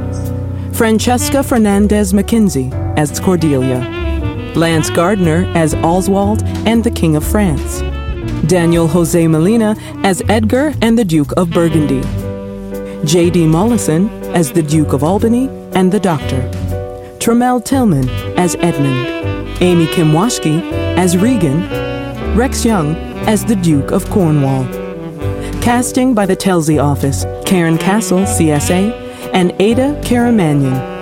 Francesca 0.72 1.42
Fernandez 1.42 2.14
McKenzie 2.14 2.72
as 2.96 3.20
Cordelia. 3.20 3.93
Lance 4.56 4.88
Gardner 4.88 5.50
as 5.56 5.74
Oswald 5.74 6.42
and 6.66 6.84
the 6.84 6.90
King 6.90 7.16
of 7.16 7.24
France, 7.24 7.80
Daniel 8.46 8.86
Jose 8.86 9.26
Molina 9.26 9.74
as 10.04 10.22
Edgar 10.28 10.72
and 10.80 10.96
the 10.96 11.04
Duke 11.04 11.32
of 11.36 11.50
Burgundy, 11.50 12.00
J.D. 13.04 13.46
Mollison 13.46 14.08
as 14.34 14.52
the 14.52 14.62
Duke 14.62 14.92
of 14.92 15.02
Albany 15.02 15.48
and 15.72 15.90
the 15.90 15.98
Doctor, 15.98 16.40
Tremell 17.18 17.64
Tillman 17.64 18.08
as 18.38 18.54
Edmund, 18.56 19.60
Amy 19.60 19.86
Kim 19.88 20.12
Waschke 20.12 20.62
as 20.96 21.16
Regan, 21.16 22.36
Rex 22.36 22.64
Young 22.64 22.94
as 23.26 23.44
the 23.44 23.56
Duke 23.56 23.90
of 23.90 24.08
Cornwall. 24.10 24.64
Casting 25.60 26.14
by 26.14 26.26
the 26.26 26.36
Telsey 26.36 26.82
office, 26.82 27.24
Karyn 27.44 27.78
Casl, 27.78 28.24
CSA, 28.24 28.92
and 29.32 29.52
Ada 29.60 30.00
Karamanyan. 30.04 30.93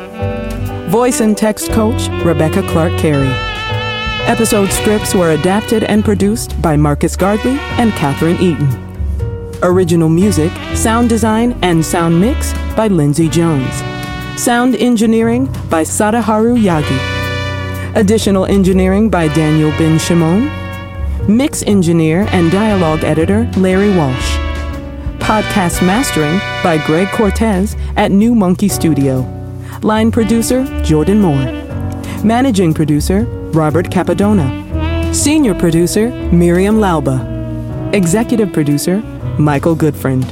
Voice 0.93 1.21
and 1.21 1.35
text 1.35 1.71
coach 1.71 2.09
Rebecca 2.23 2.61
Clark 2.69 2.99
Carey. 2.99 3.33
Episode 4.29 4.69
scripts 4.71 5.15
were 5.15 5.31
adapted 5.31 5.85
and 5.85 6.05
produced 6.05 6.61
by 6.61 6.77
Marcus 6.77 7.17
Gardley 7.17 7.57
and 7.79 7.93
Catherine 7.93 8.37
Eaton. 8.37 8.69
Original 9.63 10.11
music, 10.11 10.53
sound 10.75 11.09
design, 11.09 11.59
and 11.63 11.83
sound 11.83 12.21
mix 12.21 12.53
by 12.77 12.89
Lindsay 12.89 13.27
Jones. 13.31 13.75
Sound 14.39 14.77
engineering 14.77 15.47
by 15.71 15.83
Sadaharu 15.83 16.61
Yagi. 16.63 17.97
Additional 17.97 18.45
engineering 18.45 19.09
by 19.09 19.29
Daniel 19.29 19.71
Ben 19.79 19.99
Shimon. 19.99 20.51
Mix 21.27 21.63
engineer 21.63 22.27
and 22.33 22.53
dialogue 22.53 23.03
editor 23.03 23.51
Larry 23.57 23.97
Walsh. 23.97 24.37
Podcast 25.21 25.81
mastering 25.87 26.39
by 26.63 26.77
Greg 26.85 27.09
Cortez 27.13 27.77
at 27.97 28.11
New 28.11 28.35
Monkey 28.35 28.69
Studio. 28.69 29.42
Line 29.85 30.13
producer 30.13 30.65
Jordan 30.85 31.21
Moore. 31.21 31.45
Managing 32.23 32.73
producer 32.73 33.25
Robert 33.53 33.87
Capadona. 33.91 35.13
Senior 35.13 35.55
producer 35.55 36.09
Miriam 36.33 36.77
Lauba. 36.77 37.93
Executive 37.93 38.53
producer 38.53 38.99
Michael 39.39 39.75
Goodfriend. 39.75 40.25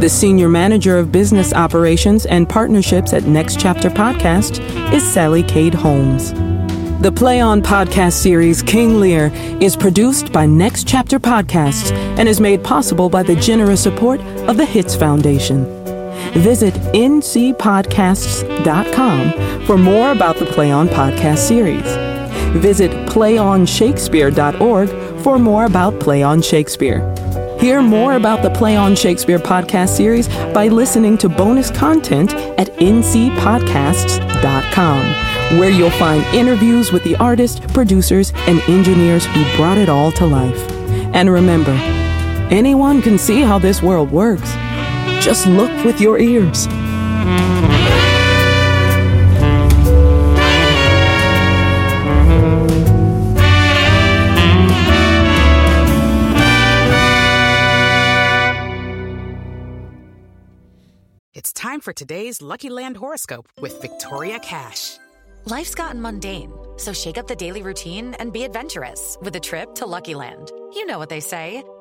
The 0.00 0.08
Senior 0.08 0.48
Manager 0.48 0.98
of 0.98 1.12
Business 1.12 1.52
Operations 1.52 2.26
and 2.26 2.48
Partnerships 2.48 3.12
at 3.12 3.24
Next 3.24 3.60
Chapter 3.60 3.88
Podcast 3.88 4.60
is 4.92 5.06
Sally 5.06 5.44
Cade 5.44 5.74
Holmes. 5.74 6.32
The 7.00 7.12
Play 7.12 7.40
On 7.40 7.62
podcast 7.62 8.14
series 8.14 8.62
King 8.62 8.98
Lear 8.98 9.30
is 9.60 9.76
produced 9.76 10.32
by 10.32 10.46
Next 10.46 10.88
Chapter 10.88 11.20
Podcasts 11.20 11.92
and 12.18 12.28
is 12.28 12.40
made 12.40 12.64
possible 12.64 13.08
by 13.08 13.22
the 13.22 13.36
generous 13.36 13.80
support 13.80 14.20
of 14.48 14.56
the 14.56 14.66
Hitz 14.66 14.96
Foundation. 14.96 15.77
Visit 16.34 16.74
ncpodcasts.com 16.74 19.66
for 19.66 19.78
more 19.78 20.12
about 20.12 20.38
the 20.38 20.46
Play 20.46 20.70
On 20.70 20.88
podcast 20.88 21.38
series. 21.38 21.82
Visit 22.56 22.90
playonshakespeare.org 23.08 24.88
for 25.22 25.38
more 25.38 25.66
about 25.66 26.00
Play 26.00 26.22
On 26.22 26.40
Shakespeare. 26.40 27.14
Hear 27.60 27.82
more 27.82 28.14
about 28.14 28.42
the 28.42 28.48
Play 28.50 28.76
On 28.76 28.94
Shakespeare 28.94 29.40
podcast 29.40 29.96
series 29.96 30.28
by 30.54 30.68
listening 30.68 31.18
to 31.18 31.28
bonus 31.28 31.72
content 31.72 32.32
at 32.56 32.68
ncpodcasts.com, 32.76 35.58
where 35.58 35.70
you'll 35.70 35.90
find 35.90 36.22
interviews 36.34 36.92
with 36.92 37.02
the 37.02 37.16
artists, 37.16 37.58
producers, 37.72 38.32
and 38.46 38.60
engineers 38.68 39.26
who 39.26 39.44
brought 39.56 39.76
it 39.76 39.88
all 39.88 40.12
to 40.12 40.24
life. 40.24 40.70
And 41.12 41.28
remember, 41.28 41.72
anyone 42.50 43.02
can 43.02 43.18
see 43.18 43.40
how 43.40 43.58
this 43.58 43.82
world 43.82 44.12
works. 44.12 44.54
Just 45.20 45.46
look 45.46 45.84
with 45.84 46.00
your 46.00 46.18
ears. 46.18 46.66
It's 61.34 61.52
time 61.52 61.80
for 61.80 61.92
today's 61.92 62.40
Lucky 62.40 62.68
Land 62.70 62.96
horoscope 62.96 63.48
with 63.60 63.80
Victoria 63.80 64.38
Cash. 64.38 64.98
Life's 65.44 65.74
gotten 65.74 66.02
mundane, 66.02 66.52
so 66.76 66.92
shake 66.92 67.16
up 67.16 67.26
the 67.26 67.36
daily 67.36 67.62
routine 67.62 68.14
and 68.14 68.32
be 68.32 68.44
adventurous 68.44 69.16
with 69.22 69.34
a 69.36 69.40
trip 69.40 69.74
to 69.76 69.86
Lucky 69.86 70.14
Land. 70.14 70.52
You 70.74 70.84
know 70.84 70.98
what 70.98 71.08
they 71.08 71.20
say 71.20 71.62